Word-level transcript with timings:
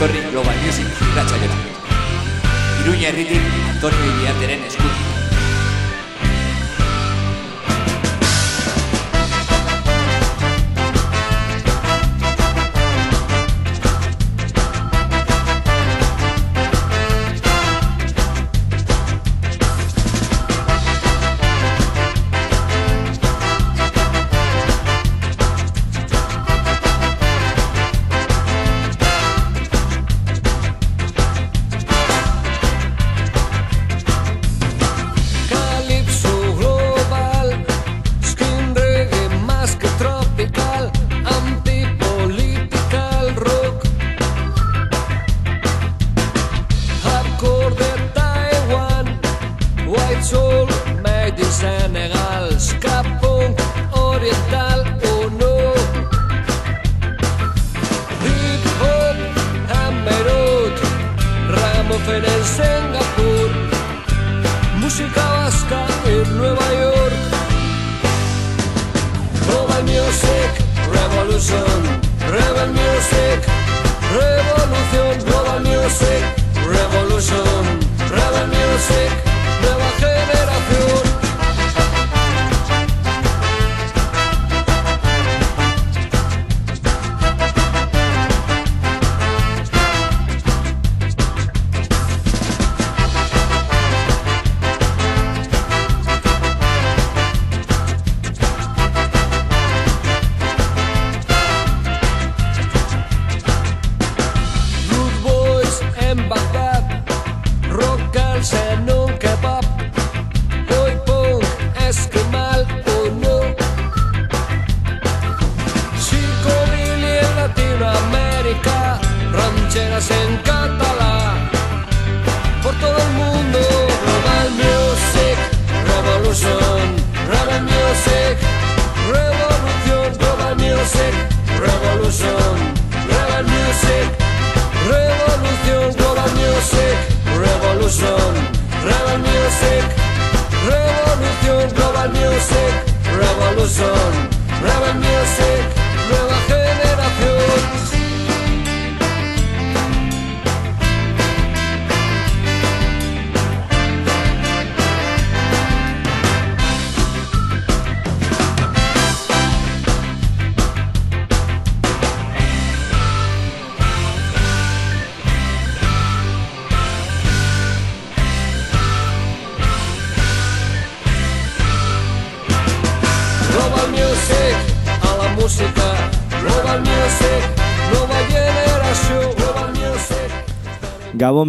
etorri 0.00 0.20
Global 0.32 0.56
Music 0.64 0.88
irratxaiora. 1.10 1.56
Iruña 2.80 3.08
herritik 3.12 3.42
Antonio 3.68 4.12
Iriarteren 4.16 4.64
eskutik. 4.64 5.19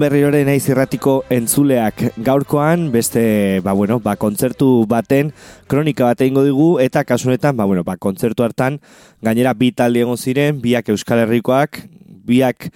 Berriore 0.02 0.42
naiz 0.48 0.64
irratiko 0.66 1.22
entzuleak. 1.30 2.02
Gaurkoan 2.26 2.88
beste 2.92 3.62
ba, 3.64 3.76
bueno, 3.78 4.00
ba, 4.02 4.16
kontzertu 4.18 4.88
baten 4.90 5.30
kronika 5.70 6.08
bat 6.10 6.24
egingo 6.26 6.44
digu 6.48 6.70
eta 6.82 7.04
kasunetan 7.06 7.56
ba, 7.60 7.68
bueno, 7.70 7.84
ba, 7.86 7.98
kontzertu 8.02 8.44
hartan 8.44 8.80
gainera 9.22 9.54
bi 9.54 9.72
talde 9.72 10.02
egon 10.02 10.18
ziren, 10.18 10.60
biak 10.64 10.90
Euskal 10.90 11.22
Herrikoak, 11.24 11.84
biak 12.26 12.72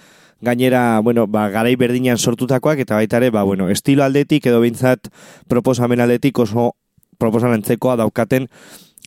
gainera, 0.46 1.00
bueno, 1.02 1.26
ba, 1.26 1.48
garai 1.50 1.74
berdinean 1.76 2.18
sortutakoak 2.18 2.80
eta 2.86 3.00
baita 3.00 3.18
ere, 3.18 3.32
ba, 3.34 3.42
bueno, 3.42 3.68
estilo 3.74 4.06
aldetik 4.06 4.46
edo 4.46 4.62
bintzat 4.62 5.10
proposamen 5.50 6.06
aldetik 6.06 6.38
oso 6.38 6.72
proposamentzekoa 7.18 7.96
daukaten 7.98 8.46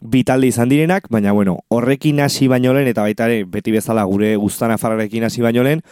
bi 0.02 0.24
talde 0.24 0.47
izan 0.52 0.69
direnak, 0.69 1.08
baina 1.09 1.31
bueno, 1.35 1.59
horrekin 1.68 2.19
hasi 2.24 2.47
baino 2.47 2.74
lehen 2.74 2.88
eta 2.91 3.03
baita 3.03 3.28
ere 3.31 3.44
beti 3.44 3.72
bezala 3.75 4.06
gure 4.08 4.35
guztana 4.40 4.78
fararekin 4.78 5.28
hasi 5.28 5.44
baino 5.44 5.63
lehen, 5.63 5.84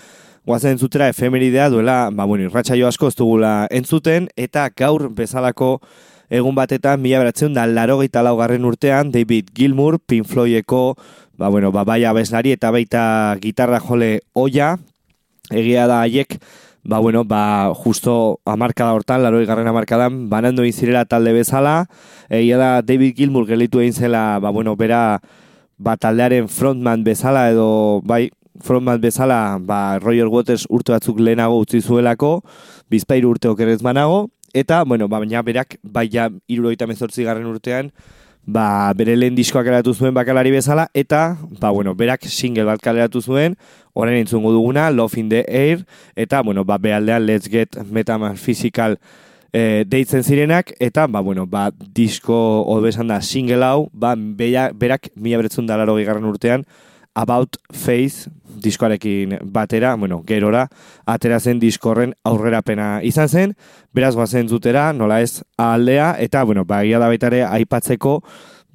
guazen 0.48 0.78
entzutera 0.78 1.10
efemeridea 1.12 1.70
duela, 1.70 2.08
ba 2.10 2.24
bueno, 2.24 2.46
irratsaio 2.48 2.88
asko 2.88 3.10
ez 3.12 3.16
dugula 3.20 3.68
entzuten, 3.70 4.30
eta 4.40 4.70
gaur 4.72 5.10
bezalako 5.12 5.82
egun 6.32 6.56
batetan, 6.56 7.02
mila 7.04 7.20
beratzen 7.20 7.54
da 7.54 7.66
laro 7.68 8.00
laugarren 8.00 8.64
urtean, 8.64 9.12
David 9.12 9.52
Gilmour, 9.54 10.00
Pink 10.00 10.26
Floydeko, 10.26 10.96
ba 11.38 11.50
bueno, 11.50 11.74
ba 11.74 11.84
bai 11.84 12.06
abeslari 12.06 12.54
eta 12.54 12.72
baita 12.72 13.36
gitarra 13.42 13.82
jole 13.82 14.22
oia, 14.34 14.78
egia 15.52 15.86
da 15.86 16.00
haiek, 16.02 16.40
ba 16.84 17.00
bueno, 17.00 17.26
ba 17.26 17.74
justo 17.76 18.40
amarkada 18.46 18.94
hortan, 18.94 19.24
laroi 19.24 19.46
garren 19.46 19.68
amarkadan, 19.68 20.30
banando 20.30 20.64
egin 20.64 20.74
zirela 20.80 21.04
talde 21.04 21.34
bezala, 21.34 21.90
egia 22.30 22.58
da 22.58 22.82
David 22.82 23.18
Gilmour 23.18 23.48
gelitu 23.48 23.82
egin 23.84 23.94
zela, 23.94 24.40
ba 24.40 24.50
bueno, 24.52 24.78
bera, 24.78 25.20
ba 25.78 25.98
taldearen 25.98 26.48
frontman 26.48 27.04
bezala 27.04 27.50
edo, 27.52 28.00
bai, 28.06 28.30
frontman 28.64 29.02
bezala, 29.02 29.58
ba 29.60 30.00
Roger 30.00 30.28
Waters 30.28 30.68
urte 30.70 30.94
batzuk 30.96 31.20
lehenago 31.20 31.60
utzi 31.62 31.82
zuelako, 31.82 32.42
bizpairu 32.90 33.36
urte 33.36 33.50
okerrez 33.50 33.82
banago, 33.82 34.28
eta, 34.54 34.84
bueno, 34.84 35.08
ba, 35.08 35.20
baina 35.20 35.42
berak, 35.44 35.78
bai 35.84 36.08
ja, 36.12 36.30
irurogeita 36.48 36.88
mezortzi 36.88 37.26
garren 37.28 37.48
urtean, 37.50 37.92
ba, 38.48 38.94
bere 38.98 39.18
lehen 39.18 39.36
diskoa 39.36 39.64
kaleratu 39.66 39.94
zuen 39.94 40.16
bakalari 40.16 40.52
bezala, 40.56 40.88
eta, 40.98 41.38
ba, 41.60 41.72
bueno, 41.76 41.94
berak 41.96 42.26
single 42.32 42.66
bat 42.68 42.82
kaleratu 42.82 43.22
zuen, 43.22 43.58
orain 43.94 44.18
entzungo 44.22 44.54
duguna, 44.56 44.90
Love 44.92 45.20
in 45.20 45.30
the 45.30 45.44
Air, 45.48 45.86
eta, 46.16 46.42
bueno, 46.42 46.66
ba, 46.66 46.78
behaldean 46.78 47.26
Let's 47.28 47.52
Get 47.52 47.78
Metaphysical 47.92 48.98
e, 49.52 49.84
deitzen 49.88 50.24
zirenak, 50.24 50.74
eta, 50.80 51.08
ba, 51.08 51.22
bueno, 51.22 51.46
ba, 51.46 51.70
disko, 51.94 52.64
hobe 52.66 52.90
esan 52.94 53.12
da, 53.14 53.22
single 53.22 53.64
hau, 53.68 53.90
ba, 53.94 54.16
berak, 54.16 55.12
mila 55.16 55.44
beretzun 55.44 55.68
da 55.68 55.78
laro 55.78 56.00
garren 56.00 56.26
urtean, 56.26 56.66
About 57.18 57.58
Face 57.74 58.30
diskoarekin 58.64 59.38
batera, 59.44 59.96
bueno, 59.96 60.24
gerora, 60.28 60.68
atera 61.06 61.40
zen 61.40 61.60
diskorren 61.60 62.14
aurrerapena 62.28 63.00
izan 63.04 63.30
zen, 63.30 63.56
beraz 63.94 64.16
guazen 64.16 64.50
zutera, 64.50 64.92
nola 64.94 65.22
ez 65.22 65.44
aldea, 65.58 66.16
eta, 66.20 66.44
bueno, 66.44 66.66
ba, 66.66 66.84
egia 66.84 67.00
da 67.00 67.10
baita 67.12 67.32
ere 67.32 67.44
aipatzeko, 67.46 68.20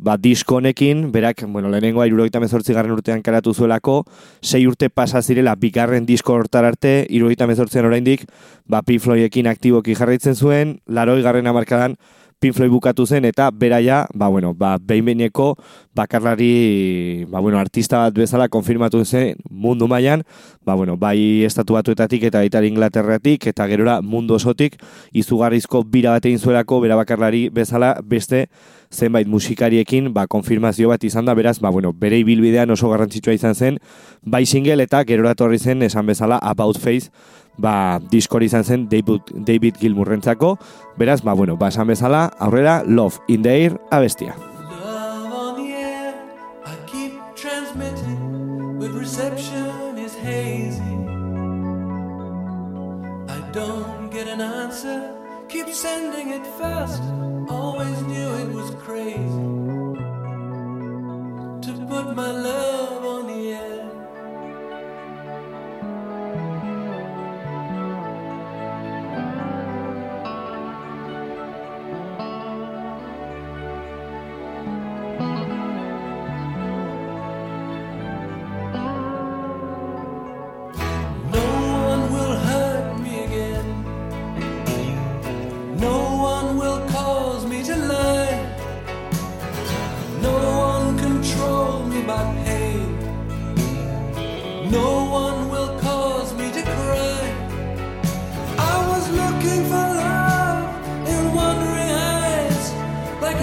ba, 0.02 0.16
disko 0.18 0.56
honekin, 0.58 1.10
berak, 1.12 1.44
bueno, 1.46 1.70
lehenengoa 1.70 2.08
irurogeita 2.10 2.40
mezortzi 2.42 2.74
garren 2.74 2.94
urtean 2.96 3.22
karatu 3.22 3.54
zuelako, 3.54 4.02
sei 4.42 4.64
urte 4.66 4.90
pasa 4.90 5.22
zirela 5.22 5.54
bigarren 5.54 6.06
disko 6.06 6.34
hortar 6.34 6.66
arte, 6.66 7.06
irurogeita 7.08 7.46
mezortzian 7.46 7.86
oraindik, 7.86 8.26
ba, 8.66 8.82
Pink 8.82 9.04
Floydekin 9.04 9.46
aktiboki 9.46 9.94
jarraitzen 9.98 10.34
zuen, 10.34 10.80
laroi 10.86 11.22
garren 11.22 11.46
amarkadan, 11.46 11.96
Pink 12.42 12.56
Floyd 12.58 12.72
bukatu 12.74 13.04
zen, 13.06 13.22
eta 13.22 13.52
beraia, 13.54 14.00
ba, 14.18 14.26
bueno, 14.26 14.50
ba, 14.52 14.74
behin 14.82 15.30
bakarlari, 15.94 17.24
ba, 17.30 17.38
bueno, 17.38 17.58
artista 17.58 17.98
bat 17.98 18.14
bezala 18.14 18.48
konfirmatu 18.48 19.04
zen 19.04 19.36
mundu 19.48 19.86
mailan. 19.86 20.24
Ba, 20.66 20.74
bueno, 20.74 20.96
bai 20.96 21.44
estatu 21.44 21.74
batuetatik 21.74 22.24
eta 22.24 22.38
baita 22.38 22.64
Inglaterratik, 22.64 23.46
eta 23.46 23.66
gerora 23.68 24.00
mundu 24.02 24.34
osotik, 24.34 24.74
izugarrizko 25.12 25.84
bira 25.84 26.10
bat 26.10 26.26
egin 26.26 26.38
zuelako, 26.38 26.80
bera 26.80 26.96
bakarlari 26.96 27.48
bezala, 27.48 28.00
beste, 28.02 28.48
zenbait 28.92 29.26
musikariekin 29.28 30.12
ba, 30.12 30.26
konfirmazio 30.30 30.92
bat 30.92 31.04
izan 31.04 31.26
da, 31.26 31.34
beraz, 31.34 31.58
ba, 31.60 31.72
bueno, 31.72 31.92
bere 31.92 32.20
ibilbidean 32.22 32.70
oso 32.70 32.92
garrantzitsua 32.92 33.34
izan 33.34 33.56
zen, 33.56 33.78
bai 34.22 34.44
single 34.46 34.84
eta 34.84 35.02
gerora 35.08 35.34
torri 35.34 35.58
zen 35.58 35.82
esan 35.82 36.06
bezala 36.06 36.38
About 36.42 36.78
Face, 36.78 37.10
ba, 37.56 37.98
diskori 38.12 38.46
izan 38.46 38.64
zen 38.64 38.88
David, 38.92 39.32
David 39.48 39.80
Gilmurrentzako, 39.80 40.56
beraz, 40.98 41.22
ba, 41.22 41.32
bueno, 41.32 41.56
ba, 41.56 41.72
esan 41.72 41.88
bezala, 41.88 42.26
aurrera, 42.38 42.82
Love 42.86 43.20
in 43.28 43.42
the 43.42 43.50
Air, 43.50 43.80
abestia. 43.90 44.36
Don't 53.52 54.10
get 54.10 54.28
an 54.28 54.40
answer, 54.40 55.12
keep 55.46 55.68
sending 55.68 56.30
it 56.30 56.46
fast, 56.58 57.02
always 57.50 58.02
crazy. 58.92 59.48
To 61.64 61.72
put 61.88 62.14
my 62.14 62.30
love 62.30 63.04
on 63.04 63.31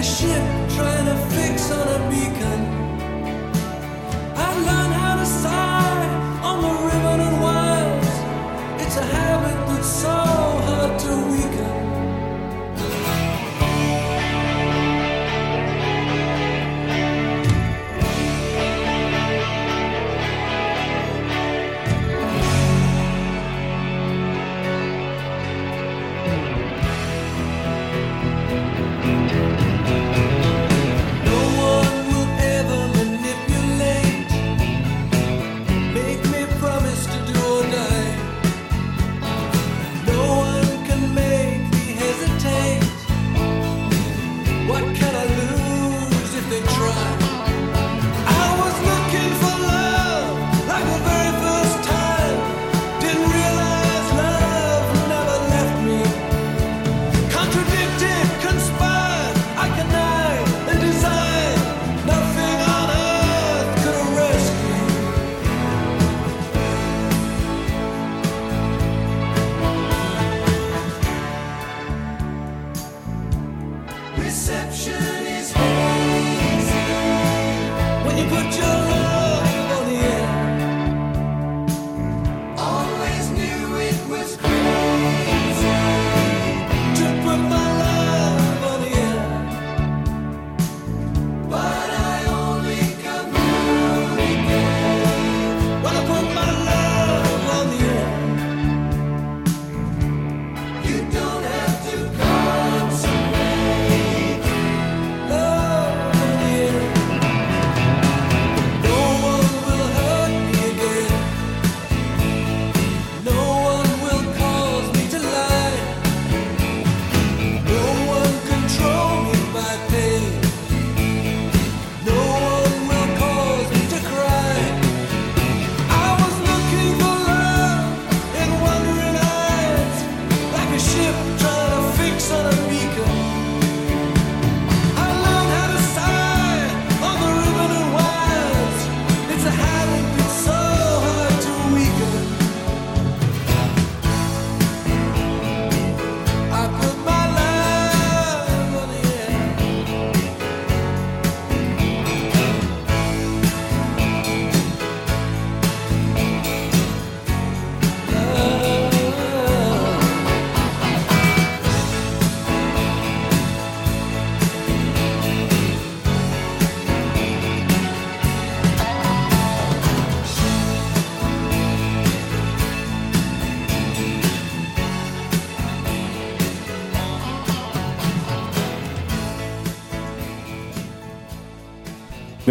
a 0.00 0.02
ship 0.02 0.42
trying 0.76 1.04
to 1.04 1.16
fix 1.36 1.70
on 1.70 1.86
a 1.86 1.99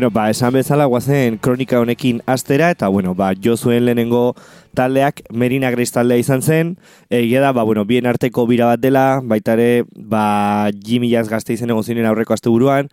Ba, 0.09 0.29
esan 0.31 0.55
bezala 0.55 0.87
guazen 0.89 1.35
kronika 1.37 1.77
honekin 1.83 2.21
astera, 2.25 2.71
eta 2.73 2.87
bueno, 2.89 3.13
ba, 3.13 3.33
jo 3.37 3.53
zuen 3.57 3.83
lehenengo 3.85 4.33
taldeak 4.73 5.21
Merina 5.29 5.69
Grace 5.69 5.93
taldea 5.93 6.17
izan 6.17 6.41
zen, 6.41 6.71
egia 7.13 7.43
da, 7.43 7.51
ba, 7.53 7.61
bueno, 7.67 7.83
bien 7.85 8.07
arteko 8.09 8.47
bira 8.49 8.71
bat 8.71 8.81
dela, 8.81 9.21
baita 9.21 9.53
ere, 9.53 9.83
ba, 9.93 10.71
Jimmy 10.73 11.11
Jazz 11.11 11.29
gazte 11.29 11.53
izen 11.53 11.69
egon 11.69 11.85
zinen 11.85 12.09
aurreko 12.09 12.33
aste 12.33 12.49
buruan, 12.49 12.89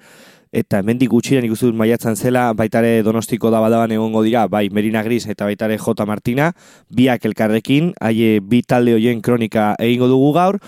eta 0.52 0.82
hemendik 0.82 1.08
gutxiren 1.12 1.46
ikusi 1.48 1.70
maiatzan 1.72 2.18
zela, 2.20 2.50
baita 2.58 2.82
ere 2.84 3.00
donostiko 3.06 3.48
da 3.54 3.62
badaban 3.64 3.94
egongo 3.96 4.20
dira, 4.26 4.44
bai, 4.52 4.66
Merina 4.68 5.02
Gris 5.06 5.24
eta 5.24 5.48
baita 5.48 5.70
ere 5.70 5.78
J. 5.80 6.06
Martina, 6.10 6.52
biak 6.90 7.24
elkarrekin, 7.24 7.94
haie 8.00 8.40
bi 8.44 8.60
talde 8.60 8.98
hoien 8.98 9.24
kronika 9.24 9.72
egingo 9.80 10.10
dugu 10.12 10.34
gaur, 10.36 10.60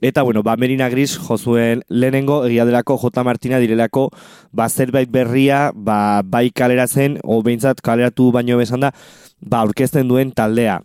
Eta, 0.00 0.22
bueno, 0.22 0.42
ba, 0.42 0.56
Merina 0.56 0.88
Gris 0.88 1.18
jozuen 1.18 1.82
lehenengo, 1.88 2.44
egia 2.46 2.64
delako 2.64 2.96
J. 2.98 3.24
Martina 3.24 3.58
direlako, 3.60 4.08
ba, 4.50 4.68
zerbait 4.68 5.10
berria, 5.10 5.72
ba, 5.74 6.22
bai 6.24 6.48
kaleratzen, 6.50 7.18
o 7.22 7.42
behintzat 7.42 7.82
kaleratu 7.84 8.30
baino 8.32 8.56
bezan 8.56 8.86
da, 8.86 8.94
ba, 9.40 9.60
aurkezten 9.60 10.08
duen 10.08 10.32
taldea. 10.32 10.80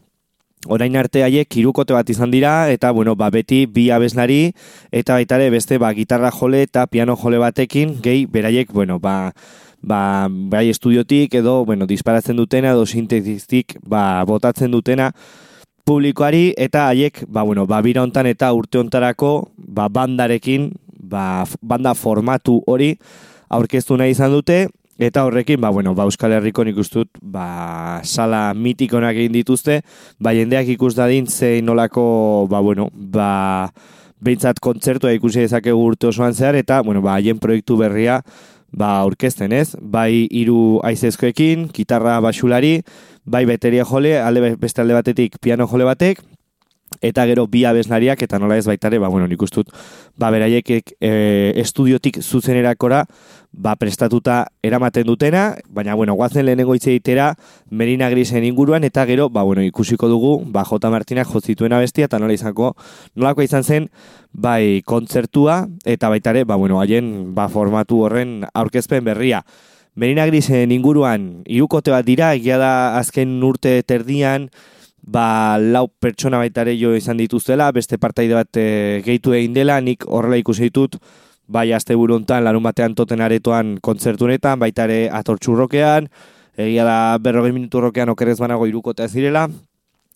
Orain 0.68 0.96
arte 0.98 1.22
haiek 1.22 1.56
hirukote 1.56 1.94
bat 1.94 2.10
izan 2.10 2.32
dira, 2.34 2.72
eta, 2.74 2.92
bueno, 2.92 3.16
ba, 3.16 3.30
beti 3.32 3.66
bi 3.72 3.88
abeslari, 3.94 4.52
eta 4.92 5.16
baitare 5.16 5.48
beste, 5.54 5.78
ba, 5.80 5.94
gitarra 5.94 6.34
jole 6.34 6.66
eta 6.66 6.88
piano 6.88 7.16
jole 7.16 7.40
batekin, 7.40 8.00
gehi, 8.04 8.26
beraiek, 8.26 8.74
bueno, 8.74 9.00
ba, 9.00 9.32
ba, 9.80 10.28
bai 10.28 10.68
estudiotik 10.74 11.38
edo, 11.40 11.64
bueno, 11.64 11.86
disparatzen 11.88 12.36
dutena, 12.36 12.74
edo 12.74 12.86
sintetistik, 12.86 13.78
ba, 13.86 14.26
botatzen 14.26 14.74
dutena, 14.74 15.14
publikoari 15.86 16.56
eta 16.58 16.88
haiek 16.90 17.24
ba 17.30 17.44
bueno 17.46 17.68
ba 17.70 17.78
bira 17.86 18.02
hontan 18.02 18.26
eta 18.26 18.50
urte 18.58 18.80
hontarako 18.82 19.52
ba 19.58 19.86
bandarekin 19.86 20.72
ba 20.90 21.46
banda 21.62 21.94
formatu 21.94 22.64
hori 22.66 22.96
aurkeztu 23.50 23.98
nahi 23.98 24.16
izan 24.18 24.34
dute. 24.34 24.68
Eta 24.98 25.26
horrekin 25.28 25.62
ba 25.62 25.70
bueno 25.70 25.94
ba 25.94 26.08
Euskal 26.08 26.34
Herriko 26.34 26.64
nikustut 26.64 27.10
ba 27.22 28.02
sala 28.04 28.54
mitikonak 28.56 29.16
egin 29.16 29.38
dituzte. 29.38 29.84
Ba 30.20 30.34
jendeak 30.34 30.68
ikus 30.74 30.96
dadin 30.96 31.28
zein 31.28 31.66
nolako 31.66 32.48
ba 32.50 32.62
bueno 32.62 32.90
ba 32.96 33.70
behintzat 34.26 34.58
kontzertua 34.60 35.14
ikusi 35.14 35.46
dezakegu 35.46 35.86
urte 35.86 36.08
osoan 36.08 36.34
zehar. 36.34 36.56
Eta 36.56 36.82
bueno 36.82 37.02
ba 37.02 37.20
haien 37.20 37.38
proiektu 37.38 37.78
berria 37.78 38.24
ba 38.76 39.00
aurkezten 39.00 39.56
ez? 39.56 39.76
Bai 39.80 40.28
hiru 40.30 40.80
aizezkoekin 40.84 41.70
gitarra 41.74 42.20
baxulari 42.22 42.82
bai 43.26 43.46
beteria 43.50 43.86
jole, 43.88 44.18
alde 44.22 44.56
beste 44.62 44.84
alde 44.84 44.98
batetik 44.98 45.40
piano 45.42 45.68
jole 45.72 45.88
batek, 45.88 46.22
eta 47.06 47.26
gero 47.30 47.46
bi 47.48 47.64
abeslariak, 47.66 48.22
eta 48.26 48.40
nola 48.42 48.58
ez 48.58 48.66
baitare, 48.68 49.00
ba, 49.00 49.10
bueno, 49.14 49.28
nik 49.30 49.42
ustut, 49.42 49.70
ba, 50.18 50.32
beraiek 50.34 50.72
e, 50.74 51.12
estudiotik 51.62 52.22
zuzenerakora, 52.22 53.04
ba, 53.52 53.76
prestatuta 53.80 54.48
eramaten 54.66 55.06
dutena, 55.08 55.56
baina, 55.70 55.96
bueno, 55.96 56.16
guazen 56.18 56.46
lehenengo 56.46 56.76
hitz 56.76 56.88
egitera, 56.88 57.34
Merina 57.70 58.10
Grisen 58.10 58.44
inguruan, 58.44 58.84
eta 58.84 59.06
gero, 59.06 59.30
ba, 59.30 59.44
bueno, 59.44 59.64
ikusiko 59.64 60.10
dugu, 60.12 60.40
ba, 60.52 60.66
J. 60.66 60.92
Martinak 60.92 61.30
jozituen 61.30 61.74
abestia, 61.74 62.10
eta 62.10 62.20
nola 62.20 62.34
izango, 62.34 62.74
nolako 63.16 63.46
izan 63.46 63.64
zen, 63.64 63.90
bai, 64.32 64.82
kontzertua, 64.86 65.66
eta 65.86 66.10
baitare, 66.10 66.44
ba, 66.44 66.58
bueno, 66.60 66.82
haien, 66.82 67.34
ba, 67.36 67.48
formatu 67.50 68.04
horren 68.08 68.44
aurkezpen 68.54 69.06
berria. 69.06 69.46
Merina 69.96 70.26
Grisen 70.28 70.74
inguruan 70.76 71.46
hirukote 71.48 71.94
bat 71.94 72.04
dira, 72.04 72.34
egia 72.36 72.58
da 72.60 72.72
azken 73.00 73.38
urte 73.48 73.78
terdian, 73.88 74.50
ba, 75.06 75.58
lau 75.62 75.88
pertsona 76.02 76.40
baita 76.42 76.64
ere 76.66 76.74
jo 76.80 76.96
izan 76.98 77.18
dituztela, 77.22 77.70
beste 77.72 78.00
partaide 78.02 78.34
bat 78.34 78.58
e, 78.58 79.02
gehitu 79.06 79.36
egin 79.38 79.54
dela, 79.54 79.78
nik 79.82 80.06
horrela 80.08 80.40
ikusi 80.42 80.70
ditut, 80.70 80.98
bai 81.48 81.72
aste 81.74 81.94
hontan 81.94 82.44
larun 82.44 82.64
batean 82.64 82.96
toten 82.96 83.22
aretoan 83.22 83.78
kontzertunetan, 83.82 84.60
baita 84.60 84.86
ere 84.86 85.10
atortxurrokean, 85.14 86.10
egia 86.58 86.84
da 86.84 87.18
berrogei 87.20 87.52
minutu 87.52 87.82
rokean 87.82 88.10
okerez 88.10 88.40
banago 88.40 88.66
irukotea 88.66 89.08
zirela, 89.08 89.48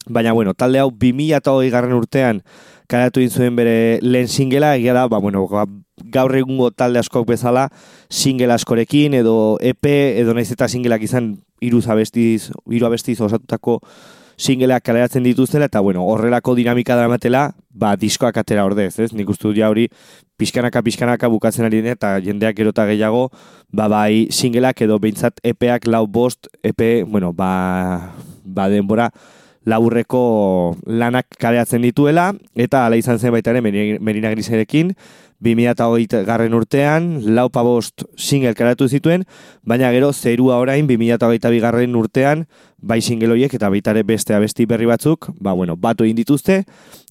baina 0.08 0.34
bueno, 0.34 0.53
talde 0.53 0.79
hau 0.79 0.89
2008 0.89 1.69
garren 1.72 1.93
urtean 1.93 2.41
karatu 2.89 3.22
zuen 3.29 3.55
bere 3.55 4.00
lehen 4.01 4.27
singela, 4.27 4.75
egia 4.75 4.93
da, 4.93 5.08
ba, 5.08 5.19
bueno, 5.19 5.46
ga- 5.48 5.67
gaur 6.10 6.34
egungo 6.36 6.72
talde 6.72 6.98
askok 7.00 7.27
bezala, 7.27 7.69
single 8.10 8.53
askorekin, 8.53 9.13
edo 9.13 9.58
EP, 9.62 9.86
edo 10.17 10.34
naiz 10.34 10.50
eta 10.51 10.67
singleak 10.67 11.03
izan 11.03 11.36
hiru 11.62 11.84
abestiz, 11.86 12.50
hiru 12.65 12.88
abestiz 12.88 13.19
osatutako 13.22 13.81
singleak 14.39 14.86
kaleratzen 14.88 15.25
dituztela, 15.27 15.67
eta 15.67 15.81
bueno, 15.84 16.05
horrelako 16.08 16.55
dinamika 16.55 16.96
dramatela, 16.96 17.50
ba, 17.69 17.96
diskoak 18.00 18.39
atera 18.39 18.63
ordez, 18.65 18.93
ez? 19.03 19.12
Nik 19.13 19.29
uste 19.29 19.50
dut 19.50 19.60
ja 19.60 19.67
hori 19.69 19.89
pixkanaka, 20.39 20.81
pixkanaka 20.86 21.29
bukatzen 21.31 21.67
ari 21.67 21.81
dira, 21.84 21.98
eta 22.00 22.13
jendeak 22.24 22.55
gero 22.58 22.72
eta 22.72 22.88
gehiago, 22.88 23.27
ba, 23.75 23.89
bai 23.91 24.29
singleak 24.31 24.86
edo 24.88 25.00
behintzat 25.03 25.43
EPak 25.43 25.89
lau 25.91 26.05
bost, 26.08 26.48
EP, 26.63 27.03
bueno, 27.03 27.34
ba, 27.36 28.15
ba 28.46 28.69
denbora, 28.72 29.10
laburreko 29.66 30.75
lanak 30.86 31.25
kaleratzen 31.39 31.82
dituela, 31.84 32.34
eta 32.56 32.86
ala 32.86 32.98
izan 33.00 33.20
zen 33.20 33.32
baita 33.32 33.51
ere 33.51 33.62
Meri- 33.62 34.00
Merina 34.00 34.32
Griserekin, 34.32 34.94
2008 35.39 36.25
garren 36.28 36.54
urtean, 36.54 37.22
lau 37.36 37.48
pabost 37.50 38.04
single 38.20 38.51
karatu 38.56 38.89
zituen, 38.92 39.24
baina 39.63 39.92
gero 39.96 40.12
zerua 40.12 40.58
orain 40.60 40.88
2008 40.88 41.62
garren 41.63 41.96
urtean, 41.96 42.46
bai 42.82 43.00
single 43.01 43.32
horiek 43.32 43.54
eta 43.56 43.70
baita 43.72 43.92
ere 43.96 44.04
beste 44.04 44.36
abesti 44.36 44.66
berri 44.66 44.86
batzuk, 44.89 45.30
ba, 45.39 45.54
bueno, 45.54 45.78
batu 45.78 46.04
egin 46.04 46.18
dituzte, 46.20 46.63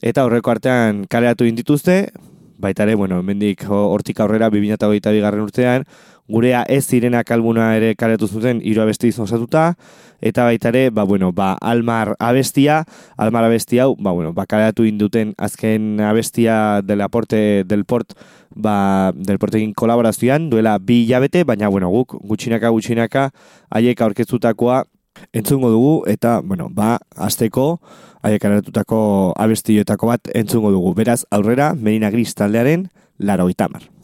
eta 0.02 0.24
horreko 0.28 0.50
artean 0.52 1.06
kaleratu 1.08 1.44
egin 1.48 1.56
dituzte, 1.56 2.10
baita 2.58 2.82
ere, 2.84 2.96
bueno, 3.00 3.20
hemendik 3.22 3.64
ho- 3.68 3.88
hortik 3.94 4.20
aurrera 4.20 4.50
2008 4.50 5.20
garren 5.22 5.44
urtean, 5.46 5.84
gurea 6.28 6.64
ez 6.68 6.84
zirena 6.86 7.24
kalbuna 7.24 7.74
ere 7.76 7.94
kaletu 7.96 8.28
zuten 8.28 8.60
hiru 8.62 8.82
abesti 8.82 9.10
osatuta 9.16 9.74
eta 10.20 10.44
baita 10.44 10.68
ere, 10.72 10.90
ba, 10.90 11.04
bueno, 11.04 11.32
ba, 11.32 11.56
almar 11.60 12.16
abestia, 12.18 12.84
almar 13.16 13.44
abesti 13.44 13.78
hau, 13.78 13.94
ba, 13.96 14.12
bueno, 14.12 14.32
ba, 14.34 14.46
kaleratu 14.46 14.84
induten 14.84 15.34
azken 15.38 16.00
abestia 16.00 16.82
del 16.82 17.00
aporte 17.00 17.64
del 17.64 17.84
port, 17.84 18.14
ba, 18.50 19.12
del 19.14 19.38
portekin 19.38 19.74
kolaborazioan, 19.74 20.50
duela 20.50 20.78
bi 20.78 21.04
hilabete, 21.04 21.44
baina, 21.44 21.68
bueno, 21.68 21.88
guk, 21.88 22.18
gutxinaka, 22.20 22.70
gutxinaka, 22.74 23.28
haiek 23.70 24.00
aurkeztutakoa 24.00 24.84
entzungo 25.32 25.70
dugu, 25.70 25.94
eta, 26.10 26.40
bueno, 26.42 26.68
ba, 26.70 26.98
azteko, 27.16 27.78
haiek 28.22 28.42
kaleratutako 28.42 29.34
abestioetako 29.38 30.10
bat 30.10 30.32
entzungo 30.34 30.74
dugu. 30.74 30.94
Beraz, 30.98 31.22
aurrera, 31.30 31.74
Merina 31.74 32.10
Gris 32.10 32.34
taldearen, 32.34 32.88
laro 33.18 33.48
itamar. 33.50 33.97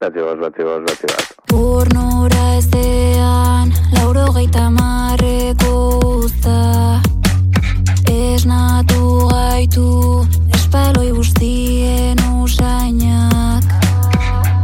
Bate 0.00 0.22
bat, 0.22 0.38
bate 0.38 0.62
bat, 0.62 0.82
bate 0.86 1.06
bat. 1.10 1.26
Pornora 1.50 2.54
ez 2.54 2.66
dean, 2.70 3.72
lauro 3.96 4.30
gaita 4.30 4.70
marreko 4.70 5.98
usta. 6.22 7.02
Ez 8.06 8.46
gaitu, 8.46 9.88
espaloi 10.54 11.10
guztien 11.10 12.16
usainak. 12.44 13.64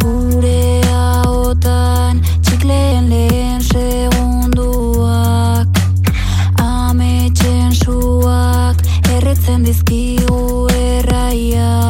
Gure 0.05 0.81
haotan, 0.93 2.23
txikleen 2.47 3.11
lehen 3.11 3.61
segunduak. 3.73 5.67
Ametxen 6.63 7.75
suak, 7.75 8.77
erretzen 9.17 9.67
dizkigu 9.67 10.71
erraiak. 10.71 11.84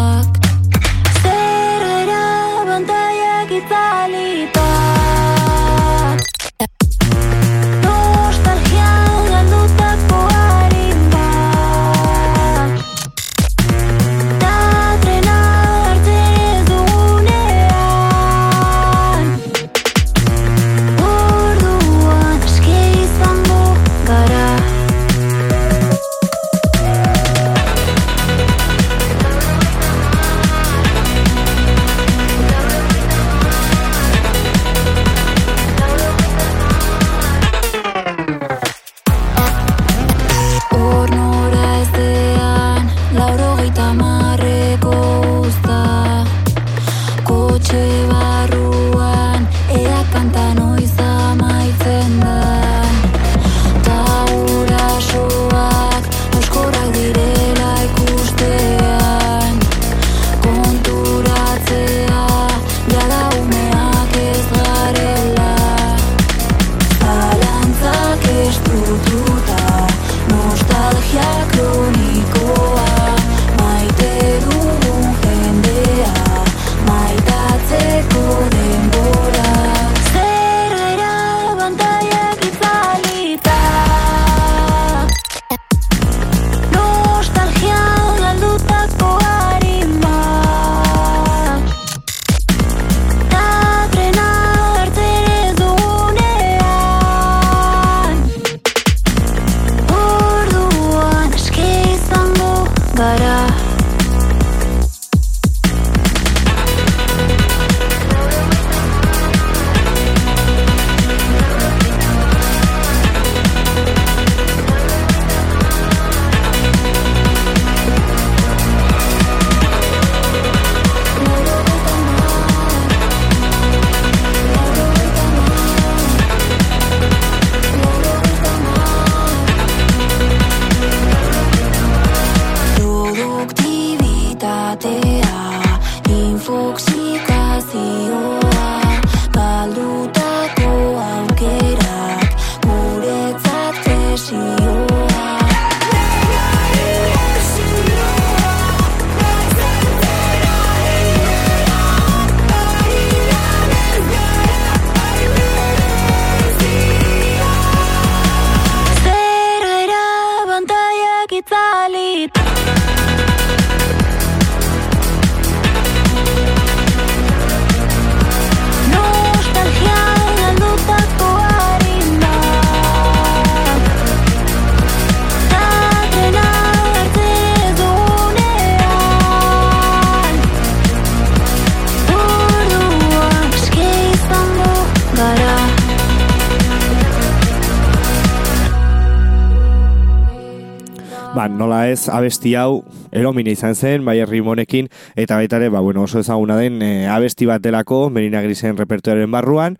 Abesti 192.16 192.54
hau 192.59 192.85
eromine 193.12 193.52
izan 193.54 193.75
zen, 193.75 194.04
bai 194.04 194.21
rimonekin, 194.25 194.88
eta 195.16 195.38
baita 195.40 195.61
ere, 195.61 195.71
ba, 195.75 195.80
bueno, 195.85 196.04
oso 196.06 196.23
ezaguna 196.23 196.56
den 196.61 196.83
e, 196.83 197.06
abesti 197.11 197.47
bat 197.47 197.62
delako, 197.62 198.09
Merina 198.11 198.42
Grisen 198.42 198.78
repertuaren 198.78 199.30
barruan. 199.30 199.78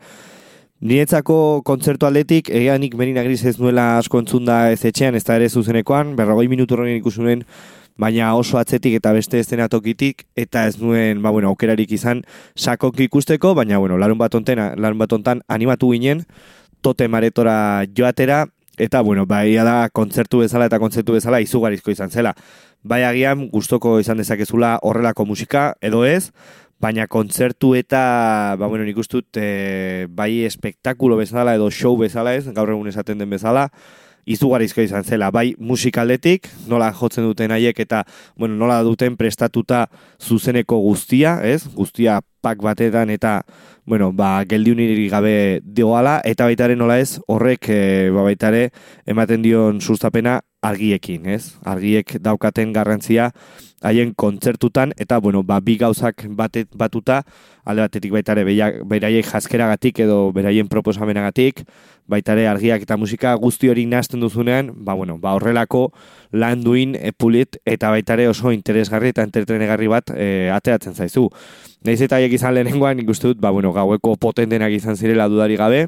Niretzako 0.84 1.62
kontzertu 1.64 2.04
aldetik, 2.04 2.50
egia 2.52 2.74
nik 2.76 2.96
Merina 2.98 3.22
Gris 3.24 3.44
ez 3.48 3.54
nuela 3.56 3.94
asko 3.96 4.18
entzunda 4.20 4.66
ez 4.74 4.82
etxean, 4.84 5.14
ez 5.16 5.22
da 5.24 5.38
ere 5.38 5.48
zuzenekoan, 5.48 6.12
berrogoi 6.18 6.44
minutu 6.50 6.76
horren 6.76 6.98
ikusunen, 6.98 7.44
baina 7.96 8.32
oso 8.36 8.58
atzetik 8.58 8.98
eta 8.98 9.14
beste 9.14 9.38
eszenatokitik, 9.40 10.26
eta 10.36 10.66
ez 10.68 10.76
nuen, 10.82 11.22
ba, 11.22 11.30
bueno, 11.32 11.52
aukerarik 11.54 11.94
izan 11.94 12.24
sakok 12.52 13.00
ikusteko, 13.06 13.54
baina, 13.54 13.78
bueno, 13.78 13.96
larun 13.96 14.18
bat 14.18 14.34
ontena, 14.34 14.72
larun 14.76 15.00
bat 15.00 15.14
ontan 15.16 15.40
animatu 15.48 15.92
ginen, 15.94 16.24
tote 16.84 17.08
maretora 17.08 17.86
joatera, 17.96 18.44
eta, 18.78 19.00
bueno, 19.02 19.26
bai 19.26 19.54
da 19.54 19.88
kontzertu 19.92 20.42
bezala 20.42 20.66
eta 20.70 20.80
kontzertu 20.82 21.14
bezala 21.16 21.40
izugarizko 21.40 21.90
izan 21.90 22.10
zela. 22.10 22.34
Bai 22.82 23.02
agian 23.04 23.48
gustoko 23.48 23.98
izan 24.00 24.18
dezakezula 24.20 24.78
horrelako 24.82 25.24
musika, 25.24 25.74
edo 25.80 26.04
ez, 26.04 26.30
baina 26.80 27.06
kontzertu 27.06 27.74
eta, 27.78 28.56
ba, 28.58 28.66
bueno, 28.66 28.84
nik 28.84 28.98
uste 28.98 29.20
dut, 29.20 29.38
e, 29.40 30.06
bai 30.10 30.44
espektakulo 30.44 31.16
bezala 31.16 31.54
edo 31.56 31.70
show 31.70 31.96
bezala 31.96 32.34
ez, 32.34 32.44
gaur 32.52 32.74
egun 32.74 32.90
esaten 32.90 33.18
den 33.18 33.30
bezala, 33.30 33.70
izugarizko 34.26 34.84
izan 34.84 35.04
zela, 35.04 35.30
bai 35.34 35.54
musikaldetik, 35.58 36.48
nola 36.70 36.90
jotzen 36.96 37.26
duten 37.26 37.52
haiek 37.54 37.80
eta, 37.84 38.04
bueno, 38.38 38.56
nola 38.60 38.80
duten 38.87 39.18
prestatuta 39.20 39.87
zuzeneko 40.20 40.80
guztia, 40.84 41.38
ez? 41.44 41.64
Guztia 41.74 42.20
pak 42.44 42.60
batetan 42.64 43.10
eta, 43.10 43.38
bueno, 43.88 44.12
ba, 44.12 44.44
geldiunirik 44.48 45.10
gabe 45.12 45.37
dioala, 45.64 46.18
eta 46.24 46.48
baitare 46.48 46.76
nola 46.76 46.98
ez, 47.00 47.18
horrek, 47.28 47.68
e, 47.68 48.10
ba, 48.12 48.24
baitare, 48.26 48.68
ematen 49.06 49.44
dion 49.44 49.80
sustapena 49.80 50.40
argiekin, 50.64 51.29
ez? 51.29 51.55
Argiek 51.68 52.16
daukaten 52.24 52.72
garrantzia 52.72 53.31
haien 53.85 54.14
kontzertutan, 54.16 54.94
eta, 54.96 55.18
bueno, 55.20 55.42
ba, 55.44 55.59
bi 55.61 55.77
gauzak 55.77 56.24
batet, 56.38 56.70
batuta, 56.72 57.20
alde 57.68 57.85
batetik 57.85 58.14
baitare 58.14 58.44
beraiek 58.44 59.29
jaskeragatik 59.29 60.00
edo 60.07 60.31
beraien 60.33 60.70
proposamenagatik, 60.72 61.61
baitare 62.09 62.46
argiak 62.48 62.85
eta 62.85 62.96
musika 63.00 63.35
guzti 63.40 63.68
hori 63.68 63.85
nazten 63.88 64.24
duzunean, 64.24 64.70
ba, 64.87 64.96
bueno, 64.96 65.18
ba, 65.20 65.35
horrelako 65.37 65.90
lan 66.33 66.64
duin 66.64 66.96
e, 66.96 67.12
pulit 67.12 67.59
eta 67.68 67.92
baitare 67.92 68.29
oso 68.29 68.53
interesgarri 68.57 69.12
eta 69.12 69.24
entretrenegarri 69.29 69.90
bat 69.92 70.14
e, 70.16 70.48
ateratzen 70.53 70.96
zaizu. 70.96 71.29
Naiz 71.85 72.00
eta 72.00 72.16
haiek 72.16 72.33
izan 72.40 72.57
lehenengoan, 72.57 72.96
nik 72.96 73.12
uste 73.12 73.35
dut, 73.35 73.40
ba, 73.44 73.53
bueno, 73.53 73.72
gaueko 73.77 74.16
potentenak 74.16 74.72
izan 74.72 74.96
zirela 74.96 75.29
dudari 75.29 75.61
gabe, 75.61 75.85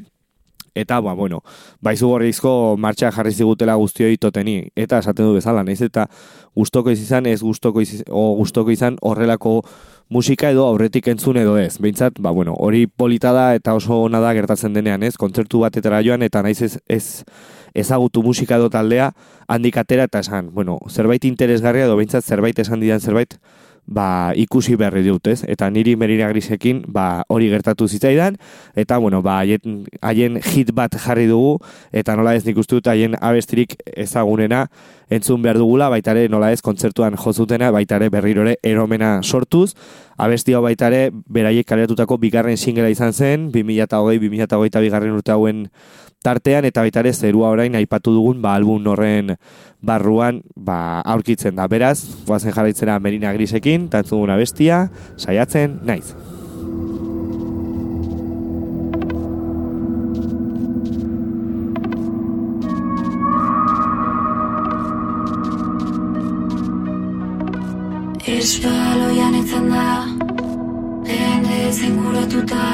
eta, 0.77 0.99
ba, 1.01 1.13
bueno, 1.17 1.41
baizu 1.83 2.11
gorrizko 2.13 2.51
martxa 2.77 3.11
jarri 3.15 3.33
zigutela 3.33 3.75
guztioi 3.75 4.17
toteni, 4.21 4.59
eta 4.75 5.01
esaten 5.03 5.27
du 5.27 5.35
bezala, 5.37 5.63
naiz 5.67 5.81
eta 5.81 6.07
gustoko 6.55 6.93
izan, 6.93 7.25
ez 7.25 7.41
gustoko 7.41 7.81
izan, 7.81 8.05
o 8.09 8.33
gustoko 8.37 8.73
izan 8.73 8.97
horrelako 9.01 9.61
musika 10.09 10.51
edo 10.53 10.65
aurretik 10.67 11.07
entzun 11.11 11.37
edo 11.37 11.57
ez. 11.59 11.77
Behintzat, 11.83 12.21
ba, 12.23 12.31
bueno, 12.31 12.55
hori 12.55 12.85
polita 12.87 13.33
da 13.35 13.53
eta 13.57 13.75
oso 13.75 14.01
ona 14.05 14.21
da 14.23 14.33
gertatzen 14.37 14.73
denean, 14.73 15.03
ez? 15.03 15.17
Kontzertu 15.19 15.61
batetara 15.65 16.01
joan 16.05 16.23
eta 16.23 16.41
naiz 16.45 16.61
ez, 16.61 16.77
ez 16.87 17.23
ezagutu 17.77 18.23
musika 18.23 18.57
edo 18.57 18.69
taldea 18.73 19.11
handik 19.47 19.77
atera 19.77 20.07
eta 20.07 20.23
esan, 20.23 20.49
bueno, 20.53 20.79
zerbait 20.89 21.25
interesgarria 21.29 21.85
edo 21.85 21.97
behintzat 21.99 22.25
zerbait 22.25 22.59
esan 22.59 22.81
didan 22.81 23.03
zerbait 23.03 23.37
ba, 23.87 24.33
ikusi 24.35 24.75
berri 24.75 25.01
dut, 25.07 25.27
ez? 25.31 25.41
Eta 25.47 25.69
niri 25.71 25.95
merina 25.95 26.27
grisekin 26.29 26.83
ba, 26.91 27.23
hori 27.31 27.49
gertatu 27.49 27.87
zitzaidan, 27.87 28.37
eta, 28.75 28.99
bueno, 28.99 29.21
ba, 29.23 29.39
haien, 29.41 29.85
haien 30.01 30.41
hit 30.43 30.73
bat 30.75 30.93
jarri 30.99 31.27
dugu, 31.31 31.57
eta 31.95 32.15
nola 32.19 32.35
ez 32.35 32.43
nik 32.45 32.59
uste 32.59 32.77
dut 32.77 32.91
haien 32.91 33.15
abestirik 33.21 33.77
ezagunena 33.95 34.67
entzun 35.09 35.41
behar 35.41 35.57
dugula, 35.57 35.87
baitare 35.89 36.27
nola 36.27 36.51
ez 36.51 36.61
kontzertuan 36.61 37.15
jozutena, 37.15 37.71
baitare 37.71 38.09
berrirore 38.11 38.57
eromena 38.63 39.21
sortuz, 39.23 39.71
abesti 40.17 40.53
hau 40.53 40.65
baitare 40.65 41.07
beraiek 41.31 41.67
kaleratutako 41.67 42.17
bigarren 42.19 42.57
singela 42.57 42.91
izan 42.91 43.13
zen, 43.13 43.47
2008-2008 43.55 44.83
bigarren 44.83 45.15
urte 45.15 45.31
hauen 45.31 45.67
tartean. 46.27 46.65
Eta 46.67 46.83
baita 46.85 47.03
ere 47.03 47.13
zerua 47.13 47.51
orain 47.53 47.75
aipatu 47.77 48.13
dugun 48.15 48.41
ba 48.41 48.55
album 48.57 48.85
horren 48.91 49.35
barruan 49.81 50.41
ba 50.55 51.01
aurkitzen 51.05 51.55
da. 51.55 51.67
Beraz, 51.71 52.25
goazen 52.27 52.55
jarraitzera 52.55 52.97
Merina 52.99 53.33
Grisekin, 53.35 53.76
tantzuguna 53.91 54.39
bestia, 54.41 54.87
saiatzen 55.21 55.77
naiz. 55.85 56.15
Espaloian 68.37 69.35
etzen 69.39 69.69
da 69.71 69.85
Jende 71.07 71.71
zinguratuta 71.71 72.67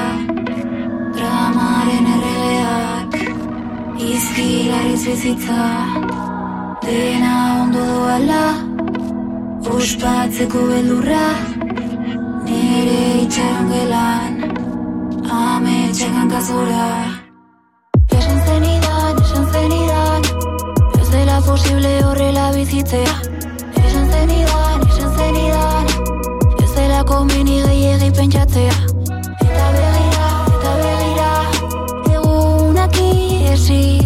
Dramaren 1.15 2.09
erregeak 2.15 3.17
Izkilariz 4.09 4.99
bizitza 5.05 5.63
Dena 6.83 7.33
ondo 7.61 7.87
doala 7.93 8.72
Ospatzeko 9.71 10.59
beldurra 10.67 11.23
Nire 12.43 13.23
itxaron 13.23 13.69
gelan 13.71 14.33
Ame 15.31 15.77
txekan 15.95 16.27
kazora. 16.31 16.87
Esan 18.17 18.41
zenidan, 18.47 19.21
esan 19.23 19.47
zenidan 19.53 20.27
Ez 20.99 21.07
dela 21.13 21.39
posible 21.47 21.93
horrela 22.09 22.51
bizitzea. 22.57 23.15
Esan 23.85 24.11
zenidan, 24.11 24.85
esan 24.89 25.15
zenidan 25.17 25.85
Ez 26.63 26.71
dela 26.75 27.03
komeni 27.07 27.61
gehiagi 27.63 28.11
pentsatzea. 28.19 28.77
Eta 29.47 29.71
begira, 29.79 30.29
eta 30.59 30.77
begira 30.83 31.33
Egunak 32.19 33.03
iesi 33.07 34.02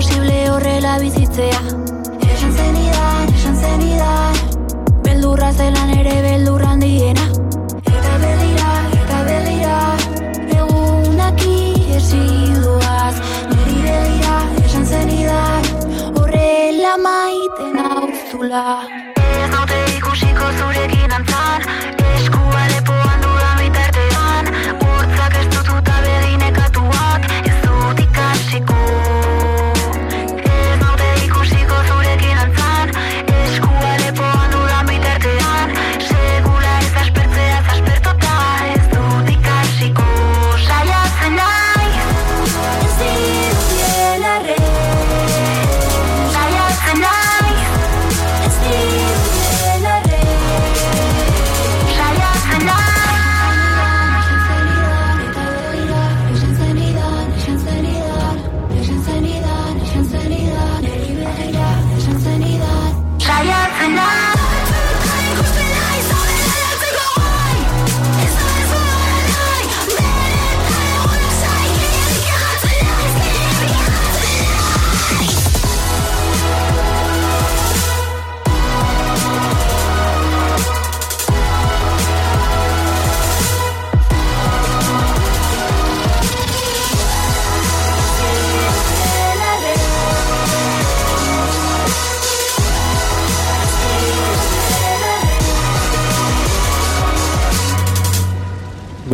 posible 0.00 0.50
horrela 0.50 0.98
bizitzea. 0.98 1.60
Esan 2.32 2.52
zenidan, 2.56 3.32
esan 3.36 3.56
zenidan 3.62 4.38
Beldurra 5.04 5.50
zelan 5.52 5.90
ere 5.92 6.14
beldurran 6.24 6.80
diena 6.80 7.26
Eta 7.82 8.14
begira, 8.22 8.70
eta 9.00 9.18
begira 9.28 9.76
Egunak 10.56 11.44
iesi 11.50 12.22
doaz 12.64 13.16
Neri 13.52 13.76
begira, 13.84 14.38
esan 14.64 14.88
zenidan 14.94 15.68
Horrela 16.14 16.94
maiten 17.04 17.82
hauzula 17.84 18.64
Ez 19.26 19.50
naute 19.52 19.82
ikusiko 19.98 20.54
zure 20.62 20.88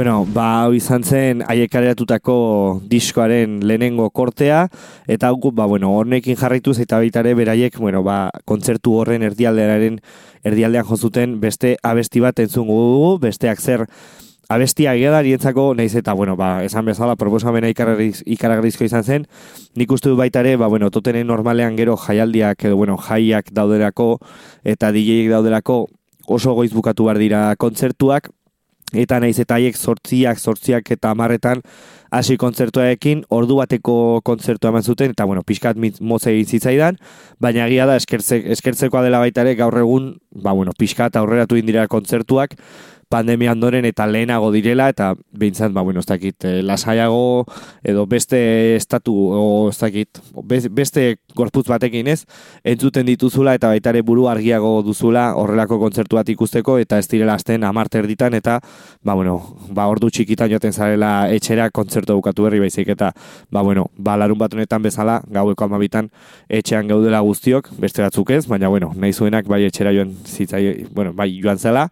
Bueno, 0.07 0.25
ba, 0.31 0.69
izan 0.71 1.03
zen 1.03 1.41
haiek 1.51 1.67
kaleratutako 1.67 2.35
diskoaren 2.87 3.57
lehenengo 3.67 4.05
kortea, 4.15 4.69
eta 5.11 5.33
hau, 5.33 5.51
ba, 5.51 5.65
bueno, 5.67 5.89
hornekin 5.99 6.39
jarraituz 6.39 6.77
eta 6.79 7.01
baita 7.03 7.25
ere 7.25 7.33
beraiek, 7.35 7.81
bueno, 7.83 8.05
ba, 8.07 8.31
kontzertu 8.47 8.93
horren 9.01 9.25
erdialdearen 9.27 9.99
erdialdean 10.47 10.87
jozuten 10.87 11.41
beste 11.43 11.75
abesti 11.83 12.23
bat 12.23 12.39
entzungu 12.39 12.77
dugu, 12.85 13.11
besteak 13.27 13.59
zer 13.59 13.89
abestia 14.49 14.95
egiadarientzako, 14.95 15.73
nahiz 15.75 15.97
eta, 15.99 16.15
bueno, 16.15 16.39
ba, 16.39 16.63
esan 16.63 16.87
bezala, 16.87 17.19
proposamena 17.19 17.67
ikaragriz, 17.75 18.23
ikaragrizko 18.31 18.87
izan 18.87 19.03
zen, 19.03 19.27
nik 19.75 19.91
uste 19.91 20.15
du 20.15 20.15
baita 20.15 20.47
ere, 20.47 20.55
ba, 20.55 20.71
bueno, 20.71 20.95
totenen 20.95 21.27
normalean 21.27 21.75
gero 21.75 21.99
jaialdiak, 21.99 22.63
edo, 22.63 22.79
bueno, 22.79 22.95
jaiak 23.11 23.51
daudelako, 23.51 24.13
eta 24.63 24.95
DJek 24.95 25.35
daudelako, 25.35 25.89
oso 26.27 26.55
goiz 26.55 26.71
bukatu 26.71 27.11
behar 27.11 27.19
dira 27.19 27.47
kontzertuak, 27.59 28.31
eta 28.97 29.21
naiz 29.21 29.39
eta 29.43 29.59
haiek 29.59 29.77
sortziak, 29.77 30.39
sortziak 30.39 30.91
eta 30.91 31.11
amarretan 31.11 31.63
hasi 32.11 32.37
kontzertuarekin, 32.41 33.25
ordu 33.35 33.59
bateko 33.61 34.21
kontzertua 34.25 34.71
eman 34.71 34.85
zuten, 34.85 35.13
eta 35.13 35.25
bueno, 35.25 35.43
pixkat 35.43 35.77
mit- 35.77 36.01
motz 36.01 36.27
egin 36.31 36.47
zitzaidan, 36.47 36.99
baina 37.43 37.67
egia 37.67 37.87
da 37.87 37.97
eskertze, 37.97 38.41
eskertzekoa 38.55 39.03
dela 39.03 39.19
baita 39.19 39.43
ere 39.43 39.55
gaur 39.59 39.77
egun, 39.79 40.17
ba 40.31 40.53
bueno, 40.53 40.73
pixkat 40.79 41.17
aurreratu 41.17 41.57
indira 41.57 41.87
kontzertuak, 41.89 42.55
pandemia 43.09 43.53
ondoren 43.53 43.85
eta 43.85 44.07
lehenago 44.07 44.51
direla, 44.53 44.89
eta 44.89 45.15
behintzat, 45.33 45.73
ba, 45.73 45.83
bueno, 45.83 46.01
ez 46.01 46.07
dakit, 46.07 46.45
eh, 46.45 46.63
lasaiago, 46.63 47.45
edo 47.85 48.07
beste 48.07 48.77
estatu, 48.77 49.15
o 49.15 49.69
ez 49.71 49.79
dakit, 49.79 50.19
be- 50.45 50.69
beste 50.71 51.17
gorputz 51.37 51.67
batekin 51.69 52.09
ez, 52.09 52.25
entzuten 52.65 53.07
dituzula 53.07 53.55
eta 53.55 53.69
baita 53.69 53.93
ere 53.93 54.03
buru 54.07 54.27
argiago 54.31 54.81
duzula 54.83 55.29
horrelako 55.37 55.79
kontzertu 55.79 56.17
bat 56.19 56.29
ikusteko 56.33 56.79
eta 56.83 56.99
ez 56.99 57.07
direla 57.13 57.37
azten 57.37 57.65
amarte 57.65 58.01
erditan 58.01 58.35
eta 58.35 58.59
ba 59.05 59.15
bueno, 59.15 59.37
ba 59.71 59.87
ordu 59.93 60.11
txikitan 60.11 60.51
joaten 60.51 60.73
zarela 60.73 61.29
etxera 61.33 61.69
kontzertu 61.71 62.17
bukatu 62.19 62.47
berri 62.49 62.61
baizik 62.65 62.89
eta 62.97 63.13
ba 63.53 63.63
bueno, 63.63 63.91
ba 63.97 64.17
larun 64.17 64.39
bat 64.39 64.55
honetan 64.55 64.83
bezala 64.83 65.21
gaueko 65.29 65.69
amabitan 65.69 66.11
etxean 66.49 66.89
gaudela 66.89 67.21
guztiok, 67.21 67.71
beste 67.79 68.03
batzuk 68.03 68.31
ez, 68.31 68.47
baina 68.49 68.69
bueno, 68.73 68.93
nahi 68.97 69.13
zuenak 69.13 69.47
bai 69.47 69.65
etxera 69.69 69.93
joan 69.93 70.15
zitzai, 70.25 70.87
bueno, 70.95 71.13
bai 71.13 71.31
joan 71.43 71.59
zela, 71.59 71.91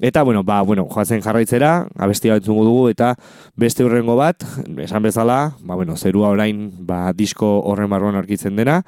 Eta, 0.00 0.24
bueno, 0.24 0.42
ba, 0.42 0.60
bueno, 0.62 0.88
joazen 0.90 1.20
jarraitzera, 1.22 1.86
abestia 1.94 2.34
entzungo 2.34 2.64
dugu, 2.64 2.88
eta 2.90 3.12
beste 3.54 3.84
hurrengo 3.84 4.16
bat, 4.18 4.42
esan 4.82 5.04
bezala, 5.04 5.54
ba, 5.60 5.76
bueno, 5.76 5.96
zerua 5.96 6.32
orain, 6.34 6.64
ba, 6.80 7.12
disko 7.14 7.60
horren 7.62 7.92
barruan 7.92 8.18
aurkitzen 8.18 8.56
dena, 8.58 8.80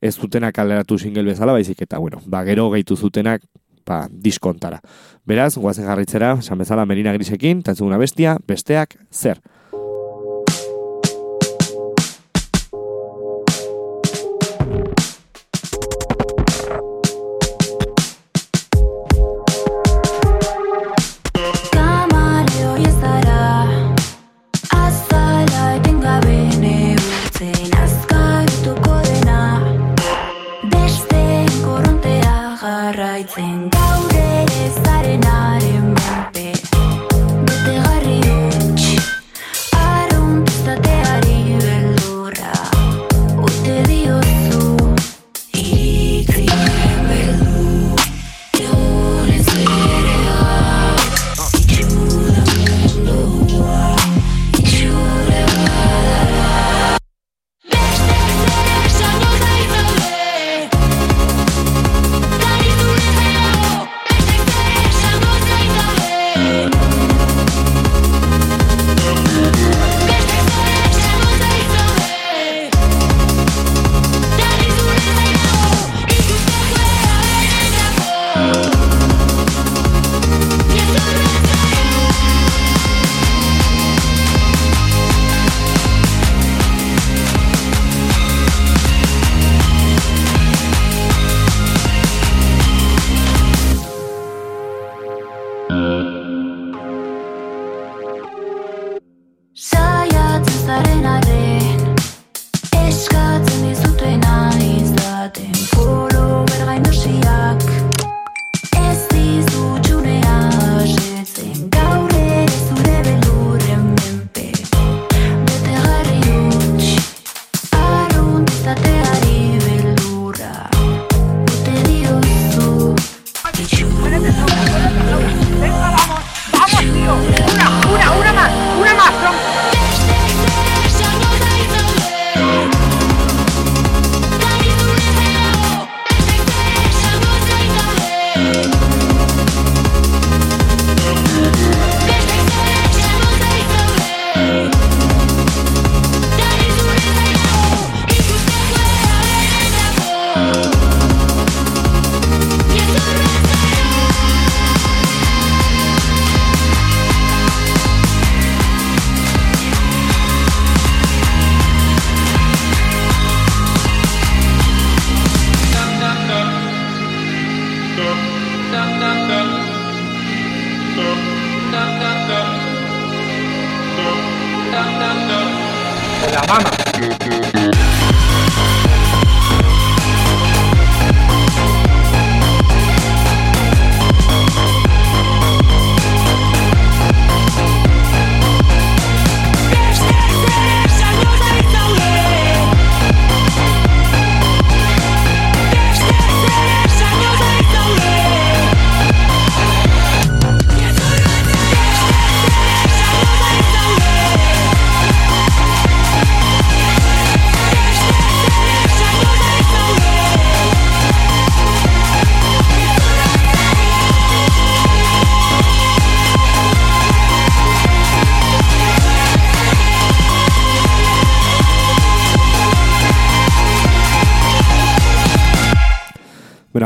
ez 0.00 0.14
zutenak 0.16 0.54
kaleratu 0.56 0.96
single 0.98 1.26
bezala, 1.28 1.52
baizik, 1.52 1.82
eta, 1.84 2.00
bueno, 2.00 2.22
ba, 2.24 2.46
gero 2.48 2.70
gehitu 2.72 2.96
zutenak, 2.96 3.44
ba, 3.84 4.06
diskontara. 4.08 4.80
Beraz, 5.28 5.52
goazen 5.58 5.84
jarraitzera, 5.84 6.38
esan 6.40 6.64
bezala, 6.64 6.88
Merina 6.88 7.12
Grisekin, 7.12 7.60
eta 7.60 7.76
entzuguna 7.76 8.00
bestia, 8.00 8.38
besteak, 8.48 8.96
zer. 9.12 9.42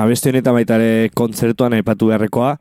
Abesti 0.09 0.31
honetan 0.31 0.57
baita 0.57 0.79
ere 0.81 1.11
kontzertuan 1.17 1.75
aipatu 1.77 2.09
beharrekoa, 2.09 2.55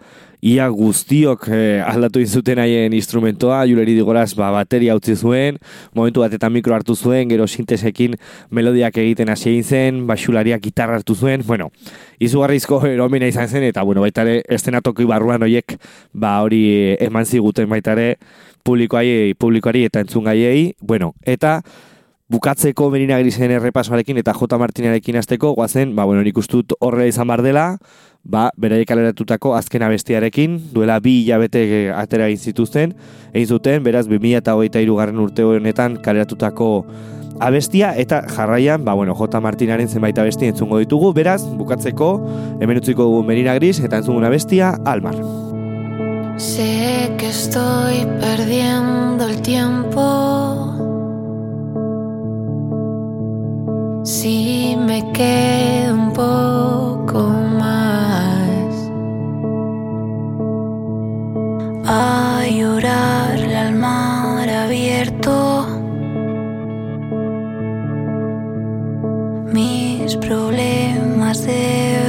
ia 0.46 0.68
guztiok 0.70 1.48
eh, 1.50 1.80
aldatu 1.82 2.20
izuten 2.22 2.60
haien 2.60 2.94
instrumentoa, 2.94 3.62
Juleri 3.70 3.96
digoraz 3.98 4.34
ba, 4.38 4.50
bateria 4.54 4.96
utzi 5.00 5.16
zuen, 5.16 5.58
momentu 5.96 6.22
batetan 6.26 6.52
mikro 6.54 6.76
hartu 6.76 6.96
zuen, 6.96 7.32
gero 7.32 7.48
sintesekin 7.48 8.18
melodiak 8.52 9.00
egiten 9.02 9.32
hasi 9.32 9.50
egin 9.54 9.64
zen, 9.64 10.04
basulariak 10.10 10.62
gitarra 10.68 11.00
hartu 11.00 11.16
zuen, 11.16 11.46
bueno, 11.48 11.72
izugarrizko 12.20 12.82
eromena 12.92 13.32
izan 13.32 13.48
zen, 13.48 13.66
eta 13.72 13.84
bueno, 13.88 14.04
baita 14.04 14.28
ere 14.28 14.42
estenatoki 14.60 15.08
barruan 15.08 15.48
hoiek 15.48 15.78
ba 16.14 16.38
hori 16.44 16.98
eman 17.00 17.26
ziguten 17.26 17.70
baita 17.72 17.96
ere 17.96 18.18
publikoari, 18.68 19.34
publikoari 19.40 19.88
eta 19.88 20.04
entzungaiei, 20.04 20.74
bueno, 20.82 21.14
eta 21.24 21.62
bukatzeko 22.28 22.90
Merina 22.92 23.18
Grisen 23.22 23.52
errepasoarekin 23.56 24.20
eta 24.20 24.34
J. 24.36 24.60
Martinarekin 24.60 25.16
hasteko 25.16 25.54
goazen, 25.56 25.96
ba, 25.96 26.04
bueno, 26.06 26.24
nik 26.26 26.38
ustut 26.38 26.74
horre 26.84 27.08
izan 27.08 27.30
bar 27.32 27.44
dela, 27.44 27.78
ba, 28.24 28.50
beraiek 28.60 28.88
kaleratutako 28.90 29.54
azken 29.56 29.86
abestiarekin, 29.88 30.58
duela 30.74 31.00
bi 31.00 31.22
hilabete 31.24 31.64
eh, 31.64 31.84
atera 31.96 32.28
egin 32.28 32.52
zituzten, 32.52 32.96
egin 33.32 33.48
zuten, 33.48 33.84
beraz, 33.86 34.08
2008 34.12 34.98
garren 34.98 35.24
urte 35.24 35.48
honetan 35.48 35.96
kaleratutako 36.04 36.72
abestia, 37.40 37.94
eta 37.96 38.26
jarraian, 38.36 38.84
ba, 38.84 38.98
bueno, 38.98 39.16
J. 39.16 39.40
Martinaren 39.40 39.88
zenbait 39.88 40.20
abesti 40.20 40.52
entzungo 40.52 40.82
ditugu, 40.84 41.14
beraz, 41.16 41.44
bukatzeko, 41.48 42.12
hemen 42.60 42.84
utziko 42.84 43.08
dugu 43.08 43.24
Merina 43.24 43.56
Gris, 43.56 43.80
eta 43.80 44.02
entzungun 44.02 44.28
abestia, 44.28 44.76
Almar. 44.84 45.16
Sé 46.38 47.10
que 47.18 47.30
estoy 47.30 48.06
perdiendo 48.20 49.26
el 49.26 49.42
tiempo. 49.42 50.97
Si 54.08 54.74
me 54.80 55.12
quedo 55.12 55.94
un 55.94 56.14
poco 56.14 57.28
más. 57.60 58.74
A 61.86 62.48
llorarle 62.50 63.58
al 63.58 63.74
mar 63.74 64.50
abierto. 64.50 65.68
Mis 69.52 70.16
problemas 70.16 71.44
de 71.44 72.07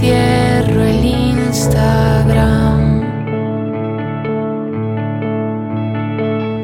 cierro 0.00 0.82
el 0.82 1.04
Instagram 1.04 2.80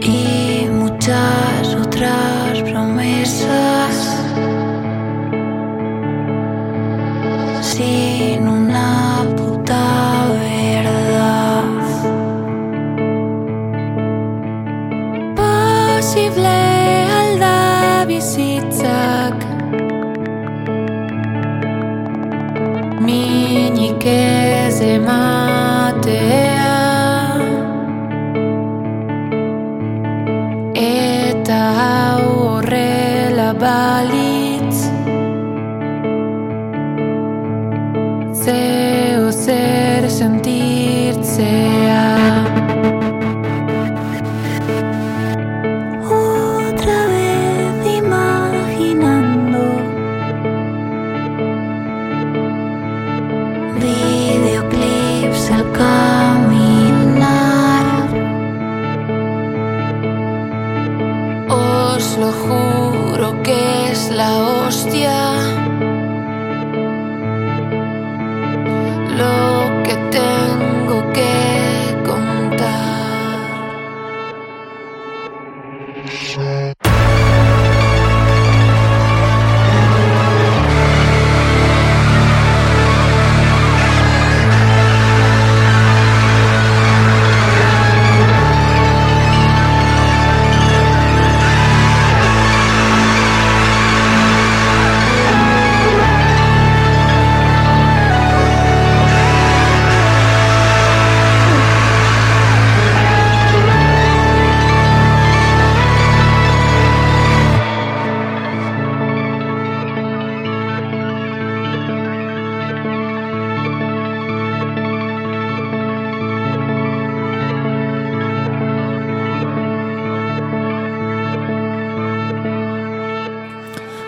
y 0.00 0.66
muchas 0.70 1.74
otras 1.74 2.62
promesas 2.62 3.94
sin 7.60 8.48
una 8.48 9.26
puta 9.36 10.28
verdad. 10.40 11.64
Posible 15.36 16.65
que 24.06 24.35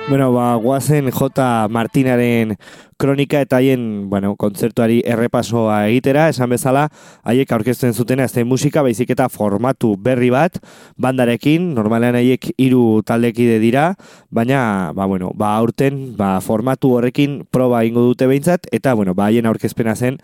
Bueno, 0.09 0.33
ba, 0.33 0.55
guazen 0.55 1.11
J. 1.11 1.68
Martinaren 1.68 2.55
kronika 2.97 3.42
eta 3.44 3.59
haien, 3.61 4.09
bueno, 4.09 4.31
kontzertuari 4.40 5.03
errepasoa 5.05 5.83
egitera, 5.90 6.31
esan 6.33 6.49
bezala, 6.49 6.87
haiek 7.29 7.53
aurkezten 7.53 7.92
zutena 7.92 8.25
ez 8.25 8.44
musika, 8.49 8.81
baizik 8.81 9.11
eta 9.11 9.29
formatu 9.29 9.99
berri 10.01 10.31
bat, 10.33 10.57
bandarekin, 10.97 11.75
normalean 11.75 12.16
haiek 12.16 12.55
hiru 12.57 13.03
taldekide 13.05 13.59
dira, 13.61 13.97
baina, 14.31 14.92
ba, 14.94 15.05
bueno, 15.05 15.31
ba, 15.35 15.59
aurten, 15.59 16.16
ba, 16.16 16.40
formatu 16.40 16.94
horrekin 16.97 17.44
proba 17.51 17.85
ingo 17.85 18.01
dute 18.01 18.27
behintzat, 18.27 18.64
eta, 18.73 18.94
bueno, 18.94 19.12
ba, 19.12 19.29
haien 19.29 19.44
aurkezpena 19.44 19.94
zen 19.94 20.16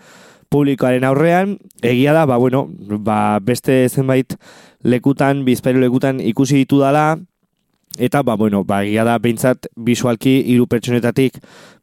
publikoaren 0.49 1.05
aurrean, 1.05 1.59
egia 1.83 2.17
da, 2.17 2.25
ba, 2.25 2.39
bueno, 2.39 2.71
ba, 3.05 3.39
beste 3.45 3.85
zenbait 3.91 4.33
lekutan, 4.81 5.45
bizpairu 5.45 5.85
lekutan 5.85 6.25
ikusi 6.25 6.65
ditu 6.65 6.81
dala, 6.81 7.19
Eta, 7.99 8.23
ba, 8.23 8.35
bueno, 8.35 8.65
ba, 8.65 8.81
egia 8.83 9.05
da, 9.07 9.19
behintzat, 9.23 9.69
visualki, 9.87 10.33
hiru 10.51 10.67
pertsonetatik, 10.67 11.37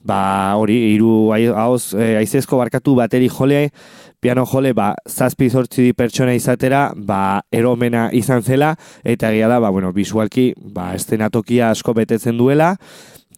ba, 0.04 0.58
hori, 0.60 0.76
hiru 0.92 1.32
hauz, 1.32 1.94
e, 1.96 2.18
aizezko 2.20 2.60
barkatu 2.60 2.98
bateri 3.00 3.30
jole, 3.32 3.70
piano 4.20 4.44
jole, 4.46 4.74
ba, 4.76 4.90
zazpi 5.08 5.48
zortzi 5.50 5.94
pertsona 5.96 6.36
izatera, 6.36 6.90
ba, 6.98 7.42
eromena 7.52 8.10
izan 8.12 8.44
zela, 8.44 8.74
eta 9.08 9.32
egia 9.32 9.48
da, 9.48 9.62
ba, 9.64 9.72
bueno, 9.72 9.94
visualki, 9.96 10.52
ba, 10.76 10.92
estenatokia 11.00 11.72
asko 11.72 11.96
betetzen 11.96 12.36
duela, 12.38 12.76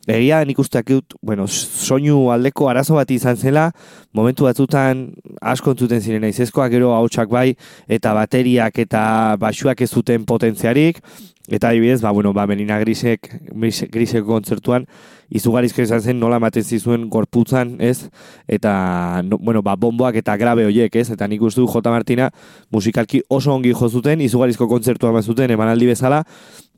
Egia 0.04 0.42
nik 0.44 0.58
usteak 0.60 0.90
bueno, 1.24 1.46
soinu 1.48 2.28
aldeko 2.34 2.68
arazo 2.68 2.98
bat 2.98 3.12
izan 3.16 3.38
zela, 3.40 3.70
momentu 4.12 4.44
batzutan 4.44 5.06
asko 5.40 5.72
entzuten 5.72 6.02
ziren 6.04 6.26
aizezkoak 6.28 6.74
gero 6.74 6.92
hautsak 6.92 7.30
bai, 7.32 7.54
eta 7.88 8.12
bateriak 8.14 8.80
eta 8.84 9.04
basuak 9.40 9.80
ez 9.82 9.90
zuten 9.90 10.26
potentziarik, 10.28 11.00
eta 11.48 11.70
adibidez, 11.70 12.02
ba, 12.02 12.12
bueno, 12.12 12.32
ba, 12.34 12.48
Melina 12.48 12.80
Grisek, 12.80 13.28
Gris- 13.52 13.90
Griseko 13.92 14.28
kontzertuan, 14.28 14.86
izugarizko 15.34 15.82
izan 15.84 16.00
zen 16.02 16.20
nola 16.20 16.38
ematen 16.40 16.64
zizuen 16.64 17.10
gorputzan, 17.10 17.76
ez? 17.84 18.10
Eta, 18.48 19.22
no, 19.28 19.38
bueno, 19.40 19.62
ba, 19.62 19.76
bomboak 19.76 20.16
eta 20.22 20.38
grabe 20.38 20.64
hoiek, 20.66 20.96
ez? 20.96 21.10
Eta 21.12 21.28
nik 21.28 21.42
uste 21.44 21.60
du 21.60 21.68
J. 21.68 21.84
Martina 21.92 22.30
musikalki 22.72 23.24
oso 23.28 23.52
ongi 23.54 23.74
jo 23.74 23.90
zuten, 23.90 24.22
izugarizko 24.22 24.70
kontzertua 24.72 25.12
eman 25.12 25.24
zuten 25.24 25.52
emanaldi 25.52 25.90
bezala, 25.92 26.24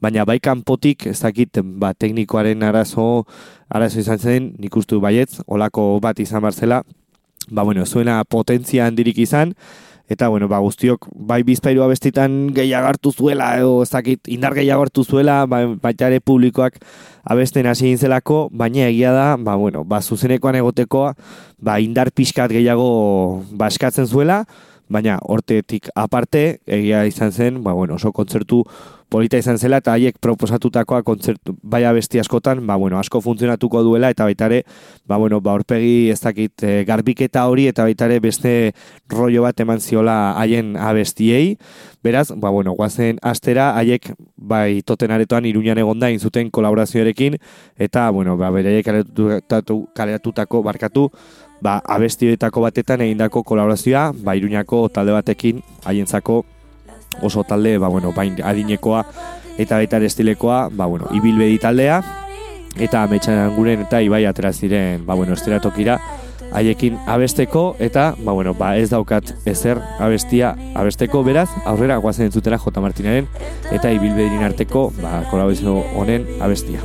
baina 0.01 0.25
bai 0.25 0.39
kanpotik 0.39 1.07
ez 1.07 1.19
dakit 1.21 1.61
ba, 1.61 1.93
teknikoaren 1.93 2.63
arazo 2.63 3.25
arazo 3.69 3.99
izan 3.99 4.17
zen, 4.17 4.53
nik 4.57 4.75
uste 4.75 4.95
du 4.95 5.01
baietz, 5.01 5.41
olako 5.47 5.99
bat 6.01 6.19
izan 6.19 6.41
barzela, 6.41 6.81
ba, 7.49 7.63
bueno, 7.63 7.85
zuena 7.85 8.23
potentzia 8.23 8.87
handirik 8.87 9.17
izan, 9.21 9.53
eta, 10.09 10.27
bueno, 10.27 10.47
ba, 10.47 10.59
guztiok, 10.61 11.07
bai 11.15 11.41
bizpairu 11.43 11.81
abestitan 11.83 12.51
gehiago 12.53 12.87
hartu 12.91 13.11
zuela, 13.11 13.55
edo 13.57 13.81
ez 13.83 13.89
dakit, 13.89 14.27
indar 14.29 14.53
gehiago 14.53 14.85
hartu 14.85 15.03
zuela, 15.03 15.45
ba, 15.49 15.63
baita 15.81 16.11
ere 16.11 16.21
publikoak 16.21 16.77
abesten 17.25 17.65
hasi 17.65 17.87
egin 17.89 18.03
zelako, 18.05 18.45
baina 18.51 18.85
egia 18.89 19.13
da, 19.15 19.27
ba, 19.37 19.55
bueno, 19.57 19.83
ba, 19.83 20.01
zuzenekoan 20.01 20.59
egotekoa, 20.61 21.15
ba, 21.57 21.79
indar 21.81 22.11
pixkat 22.13 22.53
gehiago 22.53 23.43
ba, 23.51 23.71
eskatzen 23.73 24.05
zuela, 24.05 24.43
baina 24.89 25.17
hortetik 25.25 25.89
aparte, 25.97 26.59
egia 26.67 27.05
izan 27.09 27.33
zen, 27.33 27.63
ba, 27.63 27.73
bueno, 27.73 27.97
oso 27.97 28.13
kontzertu 28.13 28.63
polita 29.09 29.37
izan 29.37 29.59
zela, 29.61 29.79
eta 29.83 29.93
haiek 29.95 30.17
proposatutakoa 30.23 31.01
kontzertu, 31.05 31.55
bai 31.61 31.83
abesti 31.85 32.19
askotan, 32.19 32.63
ba, 32.67 32.75
bueno, 32.81 32.99
asko 32.99 33.21
funtzionatuko 33.21 33.83
duela, 33.85 34.09
eta 34.13 34.25
baita 34.27 34.49
ere, 34.49 34.63
ba, 35.07 35.17
bueno, 35.21 35.39
ba, 35.41 35.53
horpegi 35.53 36.09
ez 36.11 36.19
dakit 36.23 36.63
e, 36.63 36.73
garbiketa 36.87 37.45
hori, 37.49 37.67
eta 37.71 37.85
baita 37.85 38.09
ere 38.09 38.19
beste 38.23 38.73
rollo 39.11 39.45
bat 39.45 39.59
eman 39.61 39.79
ziola 39.79 40.33
haien 40.39 40.75
abestiei, 40.77 41.57
beraz, 42.03 42.29
ba, 42.35 42.49
bueno, 42.49 42.73
guazen 42.77 43.21
astera, 43.21 43.71
haiek, 43.77 44.11
bai, 44.35 44.81
toten 44.85 45.13
aretoan 45.13 45.45
iruñan 45.45 45.79
egonda, 45.81 46.09
inzuten 46.09 46.51
kolaborazioarekin, 46.51 47.37
eta, 47.77 48.09
bueno, 48.09 48.37
ba, 48.37 48.51
beraiek 48.55 48.85
kaleratu, 48.85 49.85
kaleratutako 49.95 50.63
barkatu, 50.65 51.09
ba, 51.61 51.79
abestioetako 51.85 52.65
batetan 52.65 53.05
egindako 53.05 53.43
kolaborazioa, 53.43 54.11
ba, 54.25 54.35
iruñako 54.35 54.87
talde 54.89 55.15
batekin, 55.15 55.63
haientzako 55.85 56.43
oso 57.21 57.43
talde, 57.43 57.77
ba, 57.77 57.87
bueno, 57.87 58.11
bain 58.15 58.37
adinekoa 58.43 59.05
eta 59.57 59.79
baita 59.79 59.97
estilekoa, 60.03 60.69
ba, 60.71 60.85
bueno, 60.85 61.07
ibilbedi 61.15 61.57
taldea, 61.59 62.01
eta 62.75 63.03
ametsan 63.03 63.55
guren 63.55 63.85
eta 63.85 64.01
ibai 64.03 64.25
atera 64.25 64.51
ziren, 64.53 65.05
ba, 65.05 65.15
bueno, 65.15 65.33
esteratokira, 65.33 65.99
haiekin 66.55 66.97
abesteko, 67.07 67.75
eta, 67.79 68.13
ba, 68.19 68.33
bueno, 68.33 68.53
ba, 68.53 68.75
ez 68.77 68.89
daukat 68.91 69.33
ezer 69.45 69.79
abestia 69.99 70.55
abesteko, 70.75 71.23
beraz, 71.23 71.49
aurrera 71.65 71.97
guazen 71.97 72.27
entzutera 72.27 72.59
J. 72.59 72.83
Martinaren, 72.83 73.31
eta 73.71 73.91
ibilbedin 73.91 74.43
arteko, 74.43 74.91
ba, 75.01 75.23
kolaborazio 75.31 75.81
honen 75.95 76.27
abestia. 76.41 76.83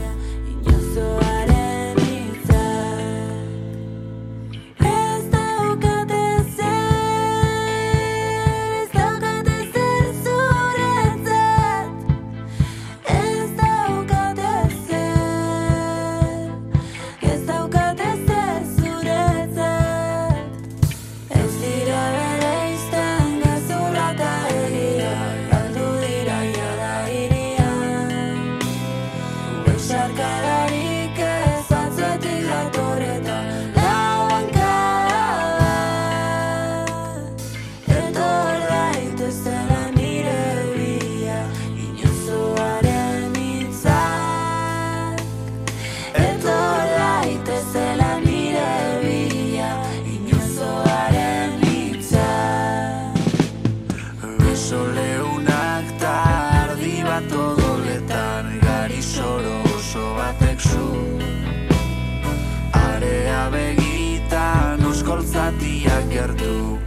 Oskoltzatiak 65.50 66.10
gertu 66.10 66.79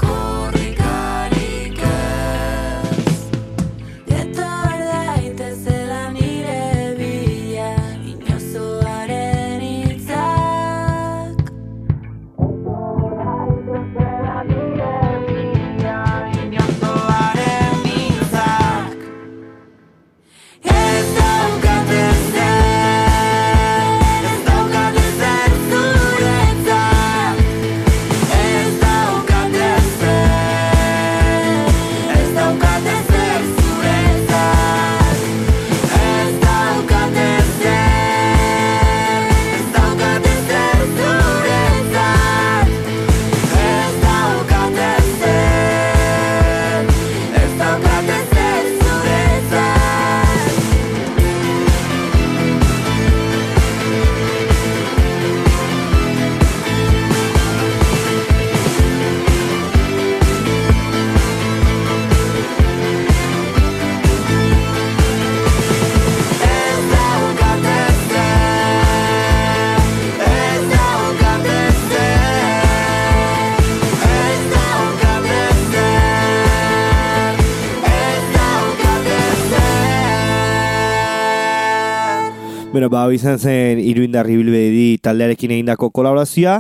Bueno, 82.84 82.98
ba, 83.00 83.14
izan 83.16 83.38
zen 83.40 83.80
iruindar 83.80 84.28
ibilbedi 84.28 84.98
taldearekin 85.00 85.54
egindako 85.56 85.88
kolaborazioa, 85.96 86.58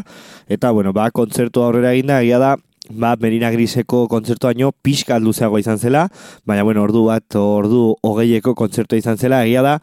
eta, 0.47 0.69
bueno, 0.71 0.93
ba, 0.95 1.09
kontzertu 1.11 1.59
aurrera 1.59 1.91
eginda, 1.91 2.21
egia 2.23 2.37
da, 2.39 2.53
ba, 2.87 3.17
Merina 3.19 3.49
Griseko 3.51 4.05
kontzertu 4.07 4.47
baino 4.47 4.69
pixka 4.71 5.17
luzeago 5.19 5.59
izan 5.59 5.81
zela, 5.83 6.05
baina, 6.47 6.63
bueno, 6.63 6.85
ordu 6.87 7.03
bat, 7.09 7.35
ordu 7.35 7.97
hogeieko 8.07 8.55
kontzertua 8.55 9.01
izan 9.03 9.19
zela, 9.19 9.41
egia 9.43 9.65
da, 9.67 9.75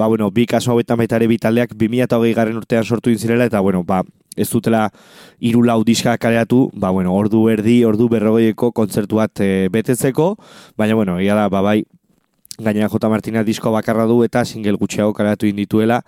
ba, 0.00 0.08
bueno, 0.08 0.30
bi 0.32 0.48
kaso 0.48 0.72
hauetan 0.72 0.96
baita 0.96 1.20
ere 1.20 1.28
bi 1.28 1.36
taldeak 1.36 1.76
2008 1.76 2.34
garren 2.40 2.56
urtean 2.64 2.88
sortu 2.88 3.12
inzirela, 3.12 3.52
eta, 3.52 3.60
bueno, 3.60 3.84
ba, 3.84 4.00
ez 4.32 4.48
dutela 4.48 4.86
hiru 5.44 5.60
lau 5.60 5.82
diska 5.84 6.16
kaleratu, 6.16 6.70
ba, 6.72 6.88
bueno, 6.88 7.12
ordu 7.12 7.50
erdi, 7.52 7.82
ordu 7.84 8.08
berrogeieko 8.08 8.72
kontzertu 8.72 9.20
bat 9.20 9.44
e, 9.44 9.68
betetzeko, 9.68 10.38
baina, 10.72 10.96
bueno, 10.96 11.20
egia 11.20 11.36
da, 11.36 11.50
ba, 11.52 11.60
bai, 11.60 11.82
gainera 12.58 12.88
J. 12.88 13.08
Martina 13.08 13.44
disko 13.44 13.72
bakarra 13.72 14.06
du 14.06 14.22
eta 14.24 14.44
single 14.44 14.76
gutxiago 14.80 15.12
kaleratu 15.12 15.46
indituela, 15.46 16.02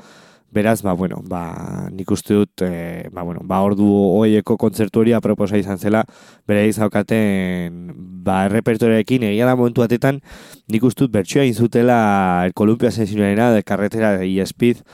beraz, 0.55 0.83
ba, 0.83 0.93
bueno, 0.95 1.19
ba, 1.27 1.89
nik 1.91 2.11
uste 2.15 2.35
dut, 2.35 2.63
e, 2.63 3.09
ba, 3.13 3.25
bueno, 3.27 3.41
ba, 3.43 3.59
ordu 3.67 3.89
hoieko 4.21 4.57
kontzertu 4.57 5.03
hori 5.03 5.13
aproposa 5.13 5.59
izan 5.59 5.81
zela, 5.83 6.05
bere 6.47 6.69
izaukaten, 6.71 7.91
ba, 8.25 8.45
repertorearekin, 8.53 9.27
egia 9.33 9.49
da 9.51 9.57
momentu 9.59 9.83
batetan, 9.83 10.23
nik 10.71 10.87
uste 10.87 11.05
dut 11.05 11.17
bertsioa 11.17 11.45
inzutela 11.51 11.99
el 12.47 12.55
Columpia 12.55 12.95
Asesinarena, 12.95 13.51
de 13.51 13.65
Carretera 13.65 14.25
y 14.25 14.39
Speed, 14.47 14.85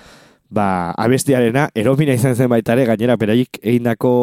ba, 0.48 0.92
abestiarena, 0.96 1.68
eromina 1.74 2.16
izan 2.16 2.34
zen 2.34 2.48
baita 2.48 2.72
ere, 2.72 2.88
gainera, 2.88 3.20
beraik 3.20 3.60
egindako, 3.60 4.14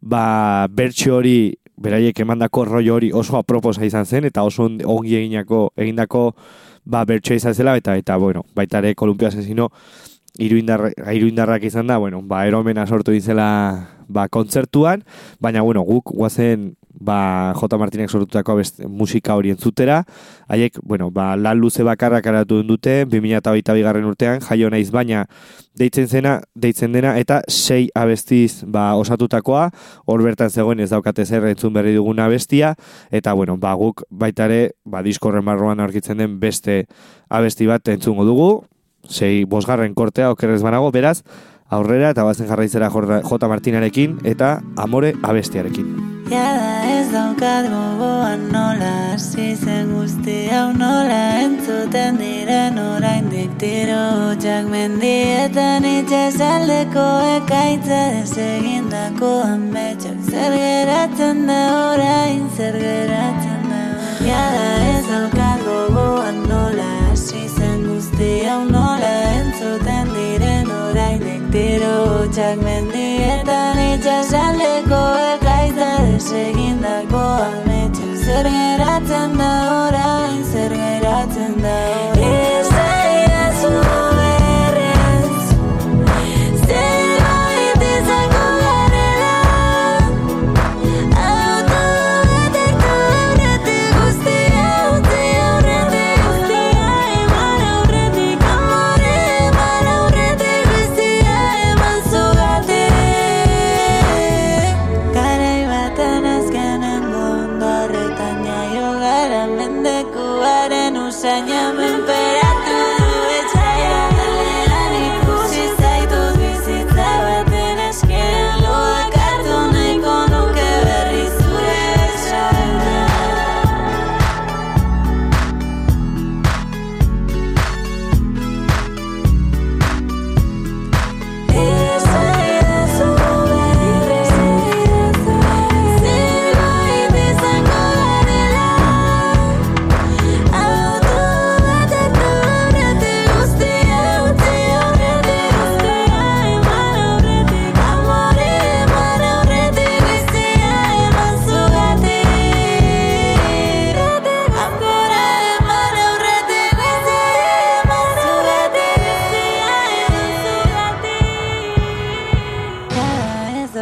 ba, 0.00 0.68
bertsio 0.70 1.18
hori, 1.18 1.58
beraiek 1.80 2.18
emandako 2.20 2.64
rollo 2.68 2.94
hori 2.98 3.10
oso 3.12 3.38
aproposa 3.40 3.84
izan 3.88 4.06
zen, 4.06 4.26
eta 4.28 4.42
oso 4.44 4.64
on- 4.68 4.80
ongi 4.84 5.16
eginako, 5.16 5.70
egindako, 5.76 6.34
ba, 6.84 7.04
bertsioa 7.08 7.36
izan 7.40 7.54
zela, 7.54 7.76
eta, 7.76 7.96
eta, 7.96 8.16
bueno, 8.16 8.44
baita 8.54 8.78
ere, 8.78 8.94
Columpia 8.94 9.28
Asesino, 9.28 9.70
iruindar, 10.38 10.92
iruindarrak 11.12 11.64
izan 11.64 11.86
da, 11.88 11.96
bueno, 11.98 12.20
ba, 12.22 12.46
eromena 12.46 12.86
sortu 12.86 13.12
izela, 13.16 13.88
ba, 14.08 14.28
kontzertuan, 14.28 15.04
baina, 15.40 15.62
bueno, 15.62 15.82
guk 15.82 16.12
guazen, 16.14 16.76
ba, 17.00 17.52
J. 17.56 17.78
Martinek 17.80 18.12
sortutako 18.12 18.52
abest, 18.52 18.82
musika 18.84 19.34
hori 19.34 19.50
entzutera. 19.50 20.02
Haiek, 20.48 20.78
bueno, 20.84 21.10
ba, 21.10 21.32
lan 21.36 21.58
luze 21.58 21.82
bakarrak 21.86 22.26
aratu 22.30 22.60
dute, 22.62 23.04
2008 23.10 23.74
bigarren 23.74 24.06
urtean, 24.06 24.40
jaio 24.44 24.70
naiz 24.70 24.90
baina 24.92 25.24
deitzen 25.80 26.08
zena, 26.08 26.38
deitzen 26.54 26.92
dena, 26.92 27.16
eta 27.18 27.40
sei 27.48 27.88
abestiz 27.96 28.66
ba, 28.68 28.92
osatutakoa, 29.00 29.70
hor 30.06 30.24
bertan 30.26 30.50
zegoen 30.50 30.80
ez 30.84 30.90
daukate 30.92 31.24
zer 31.24 31.48
entzun 31.48 31.72
berri 31.72 31.94
dugun 31.96 32.20
abestia, 32.20 32.74
eta 33.10 33.32
bueno, 33.32 33.56
ba, 33.56 33.74
guk 33.80 34.04
baitare, 34.10 34.76
ba, 34.84 35.02
diskorren 35.06 35.46
barruan 35.46 35.80
aurkitzen 35.80 36.20
den 36.20 36.36
beste 36.40 36.84
abesti 37.28 37.66
bat 37.70 37.88
entzungo 37.88 38.28
dugu, 38.28 38.50
sei 39.08 39.46
bosgarren 39.48 39.96
kortea 39.96 40.30
okerrez 40.34 40.60
banago, 40.62 40.92
beraz, 40.92 41.22
aurrera 41.70 42.10
eta 42.12 42.26
bazen 42.26 42.50
jarraitzera 42.50 42.90
J. 42.90 43.48
Martinarekin 43.48 44.18
eta 44.26 44.58
Amore 44.76 45.14
abestiarekin. 45.22 46.09
Jada 46.30 46.86
ez 46.86 47.08
daukat 47.10 47.64
gogoan 47.72 48.42
nola 48.54 48.90
hasi 49.10 49.46
zen 49.56 49.88
guzti 49.94 50.36
hau 50.46 50.68
nola 50.82 51.22
entzuten 51.42 52.20
diren 52.20 52.78
oraindik 52.78 53.56
tiro. 53.58 53.98
Hotxak 54.20 54.68
mendietan 54.70 55.82
itxasaldeko 55.90 57.06
ekaitza 57.32 57.98
desegindako 58.14 59.32
ametxak 59.48 60.20
zer 60.30 60.54
geratzen 60.62 61.42
da 61.50 61.60
orain 61.88 62.46
zer 62.56 62.78
geratzen 62.84 63.66
da. 63.72 63.82
Jada 64.28 64.68
ez 64.92 65.04
daukat 65.10 65.66
gogoan 65.66 66.42
nola 66.52 66.90
hasi 67.08 67.42
zen 67.56 67.82
guzti 67.88 68.32
hau 68.46 68.62
nola 68.70 69.14
entzuten 69.40 70.14
diren 70.14 70.70
oraindik 70.78 71.42
tiro. 71.56 71.94
Hotxak 72.14 72.62
mendietan 72.62 73.82
itxasaldeko 73.88 74.29
ekaitza 76.20 76.36
desegindako 76.36 77.16
ametxak 77.16 78.14
zer 78.24 78.44
geratzen 78.44 79.38
da 79.38 79.50
orain? 79.86 80.44
Zer 80.52 80.70
geratzen 80.70 81.62
da 81.62 81.76
orain 81.88 82.09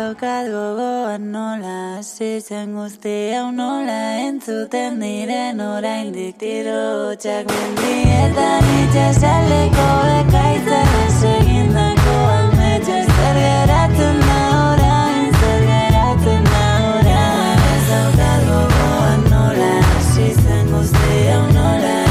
daukat 0.09 0.46
gogoan 0.48 1.32
nola 1.32 1.96
hasi 1.96 2.40
zen 2.40 2.72
guzti 2.72 3.16
hau 3.34 3.50
nola 3.52 3.98
entzuten 4.26 5.00
diren 5.02 5.61
oraindik 5.61 6.38
tiro 6.40 6.80
hotxak 7.00 7.44
mendietan 7.52 8.64
itxasaldeko 8.80 9.88
ekaitza 10.20 10.80
desegindako 10.92 12.16
ametxak 12.38 13.06
zer 13.16 13.36
geratzen 13.44 14.16
da 14.28 14.40
orain 14.70 15.28
zer 15.40 15.61
geratzen 15.72 16.42
da 16.52 16.64
orain. 16.94 17.59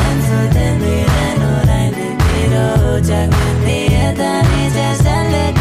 Entzuten 0.10 0.76
diren 0.86 1.40
oraindik 1.58 2.18
tiro 2.30 2.68
hotxak 2.86 3.30
mendietan 3.42 4.46
itxasaldeko 4.66 5.57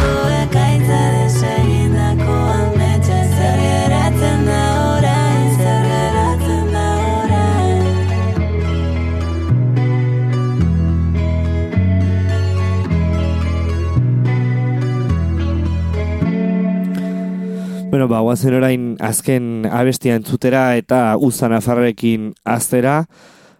Bueno, 17.96 18.08
ba, 18.08 18.18
guazen 18.20 18.52
orain 18.52 18.82
azken 19.00 19.44
abestia 19.72 20.18
entzutera 20.18 20.74
eta 20.76 21.14
uzan 21.16 21.54
afarrekin 21.56 22.26
aztera, 22.44 23.06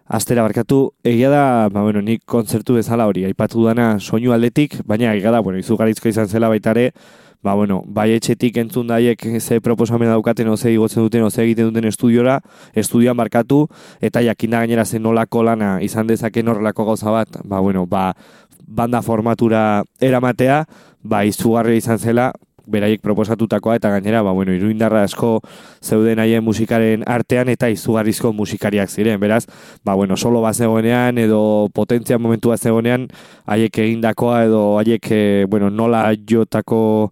aztera 0.05 0.43
barkatu, 0.45 0.91
egia 1.01 1.31
da, 1.33 1.39
ba, 1.73 1.81
bueno, 1.81 2.03
nik 2.05 2.21
kontzertu 2.29 2.75
bezala 2.77 3.07
hori, 3.09 3.23
aipatu 3.25 3.65
dana 3.65 3.87
soinu 3.97 4.35
aldetik, 4.35 4.75
baina 4.85 5.15
egia 5.17 5.33
da, 5.33 5.41
bueno, 5.41 5.57
izugarrizko 5.57 6.11
izan 6.13 6.29
zela 6.29 6.51
baitare, 6.53 6.91
ba, 7.41 7.55
bueno, 7.57 7.81
bai 7.87 8.11
etxetik 8.13 8.61
entzun 8.61 8.93
daiek 8.93 9.25
ze 9.41 9.57
proposamen 9.57 10.13
daukaten, 10.13 10.53
oze 10.53 10.69
igotzen 10.69 11.07
duten, 11.09 11.25
oze 11.25 11.41
egiten 11.41 11.71
duten 11.71 11.89
estudiora, 11.89 12.37
estudioan 12.77 13.17
markatu, 13.17 13.63
eta 14.05 14.21
jakinda 14.21 14.61
gainera 14.61 14.85
zen 14.85 15.01
nolako 15.01 15.47
lana 15.49 15.79
izan 15.81 16.13
dezaken 16.13 16.53
horrelako 16.53 16.91
gauza 16.91 17.09
bat, 17.09 17.41
ba, 17.41 17.57
bueno, 17.57 17.87
ba, 17.89 18.11
banda 18.67 19.01
formatura 19.01 19.81
eramatea, 19.97 20.67
ba, 21.01 21.25
izugarri 21.25 21.81
izan 21.81 21.97
zela, 21.97 22.35
beraiek 22.67 23.01
proposatutakoa 23.01 23.77
eta 23.79 23.89
gainera 23.95 24.21
ba 24.21 24.31
bueno 24.31 24.53
iruindarra 24.53 25.03
asko 25.03 25.41
zeuden 25.83 26.19
haien 26.19 26.43
musikaren 26.43 27.03
artean 27.07 27.49
eta 27.49 27.69
izugarrizko 27.69 28.33
musikariak 28.33 28.89
ziren. 28.89 29.19
Beraz 29.19 29.45
ba 29.83 29.95
bueno 29.95 30.17
solo 30.17 30.41
bat 30.41 30.55
zegoenean 30.55 31.17
edo 31.17 31.69
potentzia 31.73 32.17
momentua 32.17 32.57
zegoenean 32.57 33.07
haiek 33.45 33.77
egindakoa 33.77 34.43
edo 34.45 34.77
haiek 34.79 35.11
eh, 35.11 35.45
bueno 35.49 35.69
nola 35.69 36.11
jotako 36.29 37.09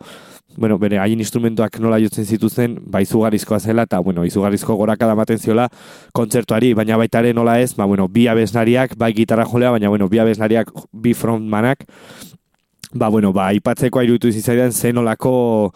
bueno, 0.58 0.78
bere 0.80 1.00
haien 1.00 1.20
instrumentuak 1.20 1.80
nola 1.84 2.00
jotzen 2.00 2.26
zituzten, 2.26 2.78
ba, 2.92 3.02
izugarrizkoa 3.04 3.60
zela, 3.60 3.86
eta, 3.90 4.00
bueno, 4.00 4.26
izugarrizko 4.26 4.76
gorakada 4.80 5.16
ematen 5.18 5.40
ziola 5.40 5.68
kontzertuari, 6.16 6.74
baina 6.74 6.98
baita 6.98 7.20
ere 7.24 7.34
nola 7.36 7.60
ez, 7.62 7.74
ba, 7.76 7.86
bueno, 7.86 8.08
bi 8.08 8.28
abeslariak, 8.32 8.96
bai 8.98 9.12
gitarra 9.14 9.46
jolea, 9.46 9.74
baina, 9.76 9.92
bueno, 9.92 10.10
bi 10.10 10.22
abeslariak, 10.24 10.72
bi 10.92 11.14
frontmanak, 11.14 11.86
ba, 12.94 13.10
bueno, 13.10 13.34
ba, 13.34 13.52
ipatzeko 13.54 14.02
iruditu 14.04 14.32
zitzaidan 14.32 14.72
zen 14.72 14.96
nolako 14.96 15.72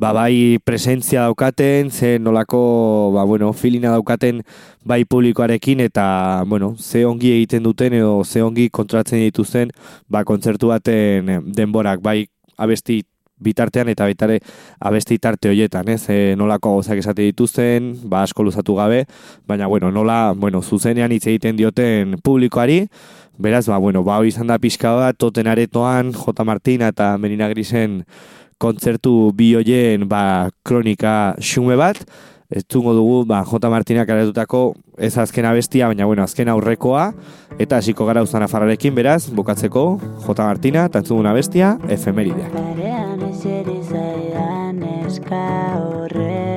ba, 0.00 0.12
bai 0.16 0.58
presentzia 0.64 1.26
daukaten, 1.28 1.90
zen 1.90 2.24
nolako, 2.24 3.12
ba, 3.14 3.24
bueno, 3.28 3.52
filina 3.52 3.92
daukaten 3.92 4.42
bai 4.84 5.04
publikoarekin, 5.04 5.80
eta, 5.84 6.44
bueno, 6.46 6.74
ze 6.78 7.04
ongi 7.04 7.34
egiten 7.34 7.62
duten, 7.62 7.94
edo 7.94 8.24
ze 8.24 8.42
ongi 8.42 8.70
kontratzen 8.70 9.20
dituzten, 9.20 9.72
ba, 10.08 10.24
kontzertu 10.24 10.72
baten 10.72 11.52
denborak, 11.52 12.00
bai 12.00 12.24
abesti 12.56 13.02
bitartean 13.40 13.88
eta 13.92 14.06
baitare 14.08 14.40
abesti 14.80 15.18
tarte 15.18 15.50
hoietan, 15.50 15.88
ez? 15.88 16.04
E, 16.12 16.34
nolako 16.38 16.76
gauzak 16.76 17.00
esate 17.02 17.26
dituzten, 17.28 17.92
ba 18.10 18.22
asko 18.26 18.44
luzatu 18.46 18.76
gabe, 18.78 19.04
baina 19.48 19.66
bueno, 19.66 19.90
nola, 19.90 20.32
bueno, 20.36 20.62
zuzenean 20.62 21.12
hitz 21.12 21.26
egiten 21.26 21.56
dioten 21.56 22.18
publikoari, 22.22 22.84
beraz, 23.40 23.66
ba, 23.66 23.78
bueno, 23.78 24.04
ba, 24.04 24.20
izan 24.26 24.50
da 24.52 24.58
pixka 24.60 24.92
bat, 24.98 25.16
toten 25.18 25.48
aretoan, 25.48 26.12
J. 26.12 26.44
Martina 26.44 26.90
eta 26.92 27.16
Merina 27.18 27.48
Grisen 27.48 28.04
kontzertu 28.60 29.32
bi 29.36 29.54
hoien, 29.56 30.04
ba, 30.08 30.50
kronika 30.66 31.34
xume 31.40 31.78
bat, 31.80 32.04
Etzungo 32.50 32.92
dugu, 32.96 33.24
ba, 33.30 33.44
J. 33.46 33.70
Martinak 33.70 34.10
aretutako 34.10 34.74
ez 34.98 35.12
azken 35.22 35.46
abestia, 35.46 35.86
baina 35.86 36.08
bueno, 36.08 36.24
azken 36.26 36.50
aurrekoa, 36.50 37.12
eta 37.62 37.78
hasiko 37.78 38.08
gara 38.08 38.24
uzan 38.26 38.42
afarrarekin, 38.42 38.94
beraz, 38.94 39.30
bukatzeko, 39.30 39.86
J. 40.26 40.38
Martina, 40.42 40.88
eta 40.90 41.04
entzungun 41.04 41.30
abestia, 41.30 41.76
efemerideak. 41.88 42.50
Parean 42.58 43.26
zaidan 43.86 44.82
eska 45.06 45.44
horrek 45.78 46.49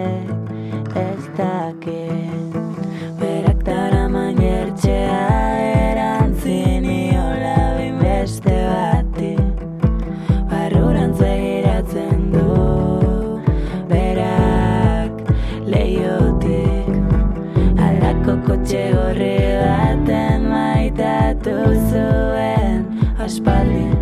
kotxe 18.74 18.92
gorri 18.94 19.38
baten 19.62 20.50
maitatu 20.50 21.54
zuen 21.90 22.82
aspaldi 23.26 23.93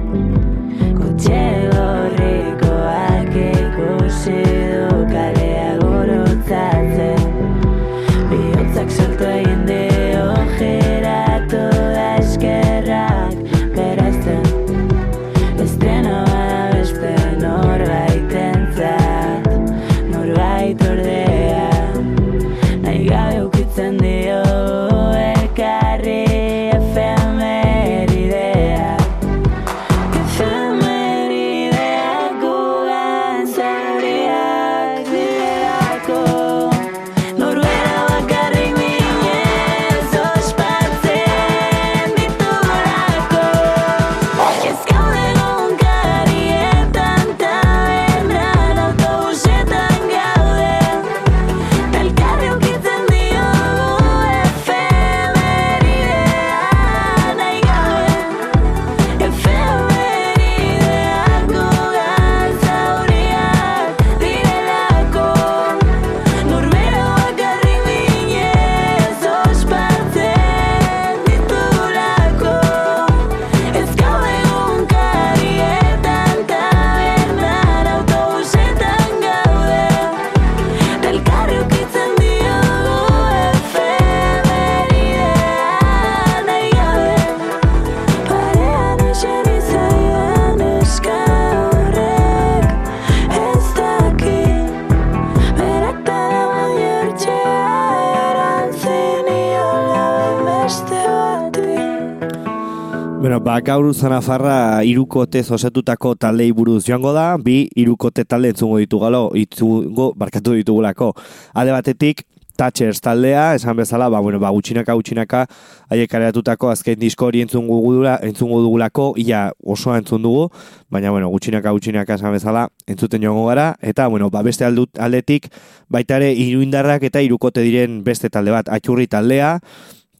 ba, 103.52 103.60
gaur 103.60 103.92
zanafarra 103.94 104.84
irukotez 104.88 105.50
osetutako 105.52 106.14
taldei 106.16 106.52
buruz 106.56 106.86
joango 106.88 107.12
da, 107.12 107.36
bi 107.38 107.66
irukote 107.76 108.24
talde 108.24 108.54
entzungo 108.54 108.78
ditugalo, 108.80 109.26
itzungo 109.36 110.12
barkatu 110.16 110.54
ditugulako. 110.56 111.12
Alde 111.60 111.74
batetik, 111.76 112.24
Thatchers 112.62 113.02
taldea, 113.02 113.56
esan 113.58 113.76
bezala, 113.76 114.08
ba, 114.12 114.20
bueno, 114.22 114.40
ba, 114.40 114.52
gutxinaka, 114.54 114.94
gutxinaka, 114.94 115.46
haiek 115.92 116.14
areatutako 116.14 116.70
azken 116.70 117.00
disko 117.02 117.28
hori 117.28 117.42
entzungo, 117.42 117.80
dugula, 117.82 118.18
entzungo 118.24 118.60
dugulako, 118.62 119.08
ia 119.18 119.48
osoa 119.66 119.98
entzun 120.00 120.22
dugu, 120.24 120.50
baina, 120.94 121.12
bueno, 121.12 121.32
gutxinaka, 121.34 121.74
gutxinaka, 121.76 122.20
esan 122.20 122.36
bezala, 122.36 122.68
entzuten 122.88 123.24
joango 123.26 123.48
gara, 123.50 123.72
eta, 123.82 124.06
bueno, 124.14 124.30
ba, 124.30 124.44
beste 124.46 124.68
aldut, 124.68 125.00
aldetik, 125.00 125.50
baita 125.90 126.22
ere, 126.22 126.32
iruindarrak 126.44 127.08
eta 127.10 127.24
irukote 127.26 127.66
diren 127.66 128.04
beste 128.06 128.30
talde 128.30 128.54
bat, 128.54 128.70
atxurri 128.70 129.10
taldea, 129.12 129.58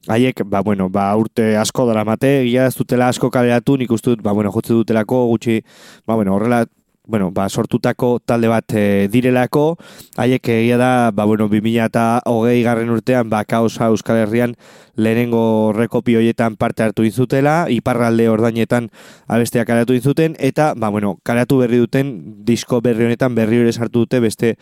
haiek, 0.08 0.44
ba, 0.46 0.62
bueno, 0.62 0.90
ba, 0.90 1.16
urte 1.18 1.56
asko 1.58 1.86
dara 1.90 2.04
mate, 2.06 2.42
egia 2.42 2.68
ez 2.68 2.76
dutela 2.76 3.10
asko 3.12 3.30
kaleratu, 3.30 3.78
nik 3.78 3.92
uste 3.92 4.16
dut, 4.16 4.22
ba, 4.26 4.34
bueno, 4.34 4.52
jotze 4.52 4.74
dutelako, 4.74 5.26
gutxi, 5.30 5.62
ba, 6.08 6.16
bueno, 6.16 6.36
horrela, 6.36 6.66
bueno, 7.12 7.32
ba, 7.32 7.48
sortutako 7.50 8.20
talde 8.26 8.48
bat 8.48 8.74
e, 8.78 9.08
direlako, 9.12 9.76
haiek 10.22 10.48
egia 10.54 10.78
da, 10.78 11.12
ba, 11.14 11.26
bueno, 11.26 11.48
2000 11.50 11.86
eta 11.86 12.06
hogei 12.30 12.62
garren 12.64 12.90
urtean, 12.94 13.30
ba, 13.30 13.44
kausa 13.46 13.90
Euskal 13.92 14.22
Herrian 14.24 14.56
lehenengo 14.96 15.74
rekopi 15.76 16.16
hoietan 16.16 16.56
parte 16.58 16.86
hartu 16.86 17.06
inzutela, 17.06 17.66
iparralde 17.70 18.30
ordainetan 18.30 18.90
abesteak 19.28 19.68
karatu 19.68 19.98
inzuten, 19.98 20.38
eta, 20.40 20.74
ba, 20.78 20.90
bueno, 20.90 21.18
karatu 21.24 21.60
berri 21.62 21.82
duten, 21.82 22.14
disko 22.46 22.82
berri 22.82 23.10
honetan 23.10 23.36
berri 23.36 23.62
hori 23.62 23.74
sartu 23.74 24.06
dute, 24.06 24.22
beste 24.22 24.56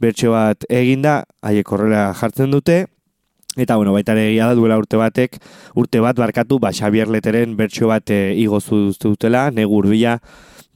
bertso 0.00 0.32
bat 0.32 0.64
eginda, 0.70 1.24
haiek 1.42 1.68
horrela 1.68 2.10
jartzen 2.16 2.54
dute, 2.54 2.86
Eta, 3.56 3.74
bueno, 3.76 3.92
baita 3.92 4.14
ere 4.14 4.36
da 4.38 4.54
duela 4.54 4.78
urte 4.78 4.96
batek, 4.96 5.40
urte 5.74 5.98
bat 6.00 6.14
barkatu, 6.14 6.60
ba, 6.62 6.70
Xabier 6.70 7.08
Leteren 7.10 7.56
bertso 7.58 7.88
bat 7.90 8.10
e, 8.10 8.36
igozu 8.38 8.92
dutela, 8.94 9.50
negur 9.50 9.88
bila 9.90 10.20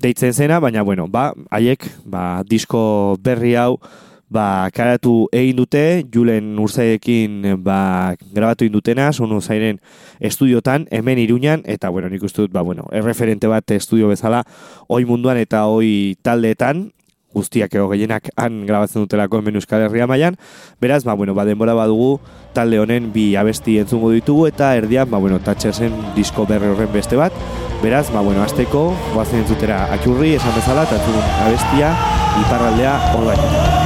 deitzen 0.03 0.35
zena, 0.35 0.59
baina, 0.59 0.83
bueno, 0.83 1.07
ba, 1.07 1.33
haiek, 1.55 1.87
ba, 2.05 2.43
disko 2.43 3.14
berri 3.22 3.55
hau, 3.55 3.79
ba, 4.27 4.68
karatu 4.75 5.29
egin 5.31 5.61
dute, 5.62 5.85
Julen 6.11 6.59
Urzaekin, 6.59 7.62
ba, 7.62 8.16
grabatu 8.35 8.66
indutena, 8.66 9.12
sonu 9.12 9.39
zairen 9.41 9.79
estudiotan, 10.18 10.89
hemen 10.91 11.22
iruñan, 11.22 11.62
eta, 11.70 11.95
bueno, 11.95 12.11
nik 12.11 12.27
uste 12.27 12.43
dut, 12.43 12.53
ba, 12.53 12.66
bueno, 12.66 12.89
erreferente 12.91 13.47
bat 13.47 13.70
estudio 13.70 14.11
bezala, 14.11 14.43
oi 14.89 15.05
munduan 15.07 15.39
eta 15.39 15.66
oi 15.70 16.16
taldeetan, 16.27 16.89
guztiak 17.35 17.74
ego 17.74 17.91
gehienak 17.93 18.30
han 18.41 18.62
grabatzen 18.68 19.05
dutelako 19.05 19.43
hemen 19.43 19.61
Euskal 19.61 19.85
Herria 19.85 20.07
mailan. 20.07 20.39
Beraz, 20.80 21.03
ba, 21.05 21.14
bueno, 21.14 21.35
ba, 21.35 21.45
denbora 21.45 21.74
badugu 21.74 22.18
talde 22.55 22.78
honen 22.80 23.11
bi 23.12 23.35
abesti 23.37 23.78
entzungo 23.82 24.12
ditugu 24.14 24.47
eta 24.49 24.74
erdian, 24.78 25.11
ba, 25.11 25.18
bueno, 25.18 25.41
Thatchersen 25.45 25.95
disko 26.16 26.47
berri 26.47 26.70
horren 26.72 26.93
beste 26.95 27.18
bat. 27.20 27.35
Beraz, 27.82 28.07
ba, 28.14 28.22
bueno, 28.24 28.43
azteko, 28.47 28.87
guazen 29.12 29.43
entzutera 29.43 29.85
atxurri, 29.93 30.37
esan 30.39 30.55
bezala, 30.57 30.87
eta 30.89 31.01
abestia, 31.45 31.97
iparraldea, 32.47 33.01
ordain. 33.18 33.84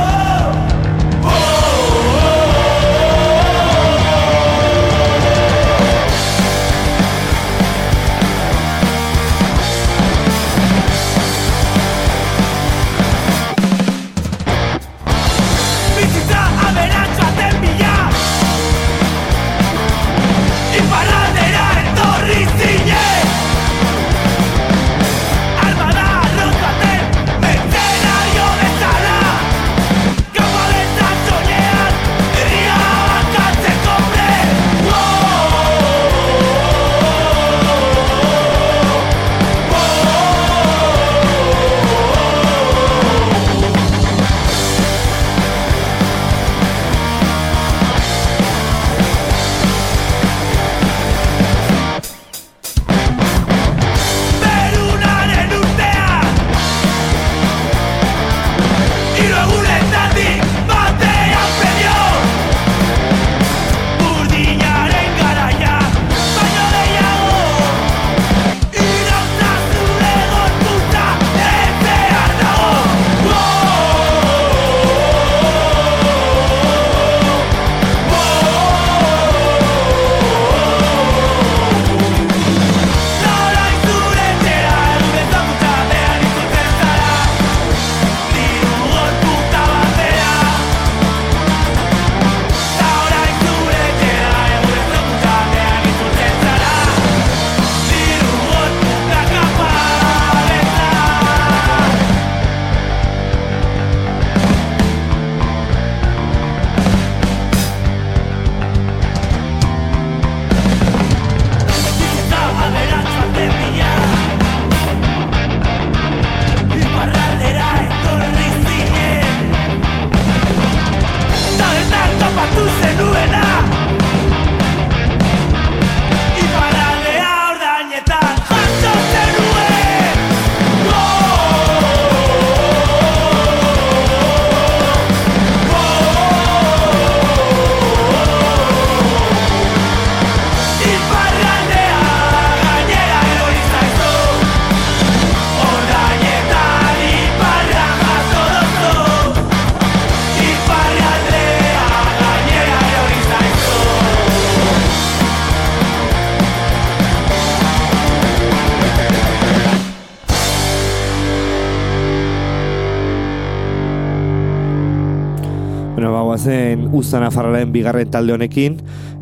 Guazen 166.38 166.94
Uzana 166.94 167.32
Farraren 167.34 167.72
bigarren 167.74 168.10
talde 168.14 168.30
honekin, 168.30 168.76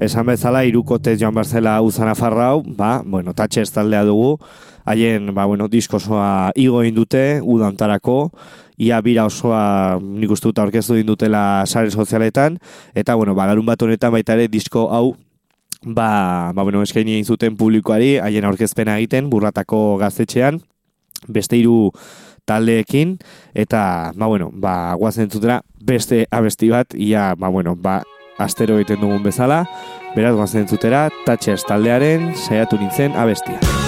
esan 0.05 0.27
bezala 0.29 0.67
irukote 0.69 1.15
joan 1.17 1.33
barzela 1.33 1.79
Uzana 1.81 2.13
Farra 2.15 2.51
hau, 2.51 2.59
ba, 2.77 3.01
bueno, 3.07 3.33
tatxez 3.33 3.71
taldea 3.73 4.03
dugu, 4.05 4.35
haien, 4.85 5.31
ba, 5.33 5.47
bueno, 5.49 5.65
disko 5.73 5.97
osoa 5.97 6.53
igo 6.61 6.83
egin 6.83 6.99
dute, 6.99 7.23
udantarako, 7.41 8.19
ia 8.77 9.01
bira 9.01 9.25
osoa 9.25 9.97
nik 9.97 10.35
uste 10.37 10.51
dut 10.51 10.61
aurkeztu 10.61 10.99
dutela 11.09 11.65
sare 11.65 11.91
sozialetan, 11.91 12.59
eta, 12.93 13.17
bueno, 13.17 13.33
ba, 13.35 13.47
larun 13.49 13.65
bat 13.65 13.81
honetan 13.81 14.13
baita 14.13 14.37
ere 14.37 14.51
disko 14.53 14.91
hau 14.93 15.17
ba, 15.87 16.53
ba 16.53 16.63
bueno, 16.69 16.83
eskaini 16.85 17.17
egin 17.17 17.25
zuten 17.25 17.57
publikoari, 17.57 18.19
haien 18.19 18.45
aurkezpena 18.45 18.99
egiten, 19.01 19.33
burratako 19.33 19.97
gaztetxean, 20.05 20.61
beste 21.33 21.57
hiru 21.57 21.95
taldeekin, 22.45 23.17
eta, 23.55 24.13
ba, 24.15 24.29
bueno, 24.29 24.51
ba, 24.53 24.93
guazen 25.01 25.33
zutera 25.33 25.63
beste 25.87 26.27
abesti 26.31 26.71
bat, 26.75 26.95
ia, 26.95 27.35
ba, 27.39 27.49
bueno, 27.49 27.77
ba, 27.77 28.03
astero 28.43 28.77
egiten 28.81 29.01
dugun 29.01 29.23
bezala, 29.25 29.65
beraz, 30.17 30.35
guazen 30.37 30.69
zutera, 30.69 31.07
tatxez 31.27 31.63
taldearen, 31.69 32.33
saiatu 32.47 32.81
nintzen 32.81 33.17
abestia. 33.17 33.86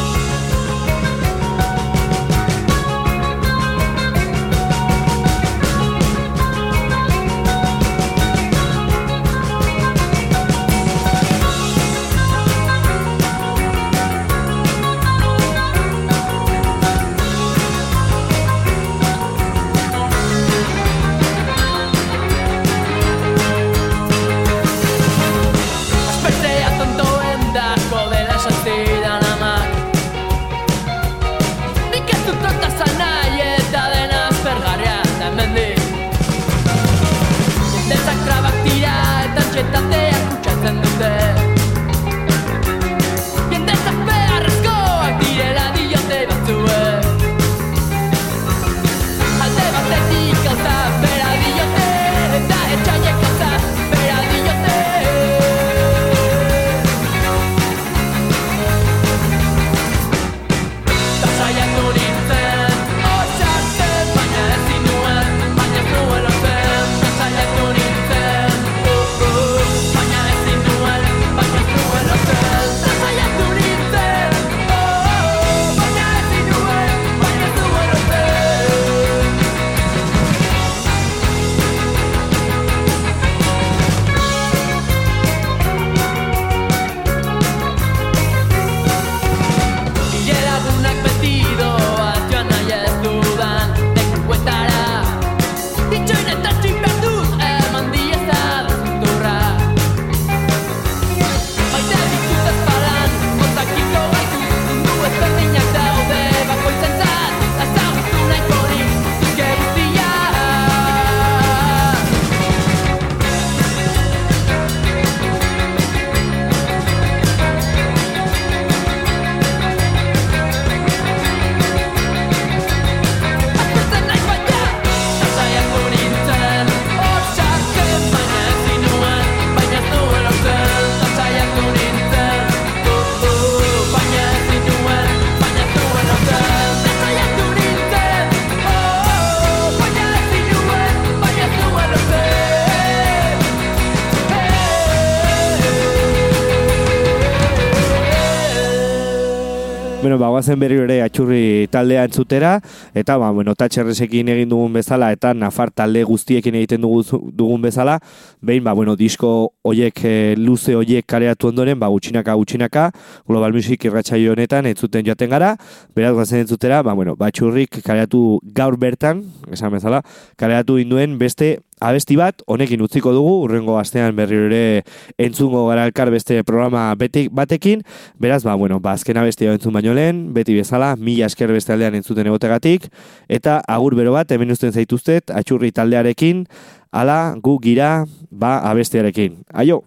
Bueno, 150.09 150.23
ba, 150.23 150.31
guazen 150.33 150.57
berri 150.57 150.79
ere 150.81 150.95
atxurri 151.05 151.67
taldea 151.69 152.07
entzutera, 152.09 152.55
eta, 152.97 153.19
ba, 153.21 153.27
bueno, 153.37 153.53
tatxerresekin 153.53 154.31
egin 154.33 154.49
dugun 154.49 154.73
bezala, 154.73 155.11
eta 155.13 155.35
nafar 155.37 155.69
talde 155.69 156.01
guztiekin 156.09 156.57
egiten 156.57 156.81
dugu, 156.81 157.03
dugun 157.37 157.61
bezala, 157.61 157.99
behin, 158.41 158.65
ba, 158.65 158.73
bueno, 158.73 158.95
disko 158.97 159.51
oiek, 159.69 160.01
e, 160.09 160.15
luze 160.41 160.73
oiek 160.81 161.05
kareatu 161.05 161.51
ondoren, 161.51 161.77
ba, 161.77 161.93
gutxinaka, 161.93 162.39
gutxinaka, 162.41 162.87
Global 163.29 163.53
Music 163.53 163.85
irratsaio 163.85 164.33
honetan 164.33 164.73
entzuten 164.73 165.05
joaten 165.05 165.29
gara, 165.29 165.59
beraz, 165.93 166.15
guazen 166.17 166.47
entzutera, 166.47 166.81
ba, 166.81 166.97
bueno, 166.97 167.13
batxurrik 167.13 167.83
kareatu 167.85 168.41
gaur 168.57 168.81
bertan, 168.81 169.27
esan 169.53 169.77
bezala, 169.77 170.01
kareatu 170.41 170.81
induen 170.81 171.21
beste 171.21 171.59
abesti 171.81 172.17
bat, 172.19 172.43
honekin 172.47 172.83
utziko 172.85 173.13
dugu, 173.17 173.35
urrengo 173.45 173.79
astean 173.79 174.17
berriro 174.17 174.47
ere 174.49 174.85
entzungo 175.19 175.67
gara 175.69 175.87
elkar 175.89 176.11
beste 176.15 176.41
programa 176.45 176.89
beti, 176.99 177.27
batekin, 177.33 177.83
beraz, 178.19 178.43
ba, 178.45 178.55
bueno, 178.55 178.81
ba, 178.81 178.95
azken 178.99 179.21
abesti 179.21 179.51
entzun 179.51 179.77
baino 179.77 179.95
lehen, 179.95 180.29
beti 180.35 180.57
bezala, 180.57 180.95
mila 180.97 181.27
esker 181.27 181.53
beste 181.53 181.75
aldean 181.75 181.99
entzuten 181.99 182.31
egotegatik, 182.31 182.89
eta 183.29 183.61
agur 183.69 183.99
bero 183.99 184.17
bat, 184.17 184.31
hemen 184.33 184.55
usten 184.55 184.73
zaituztet, 184.73 185.31
atxurri 185.35 185.73
taldearekin, 185.73 186.47
ala, 186.93 187.37
gu 187.43 187.59
gira, 187.63 187.93
ba, 188.31 188.59
abestiarekin. 188.71 189.43
Aio! 189.53 189.85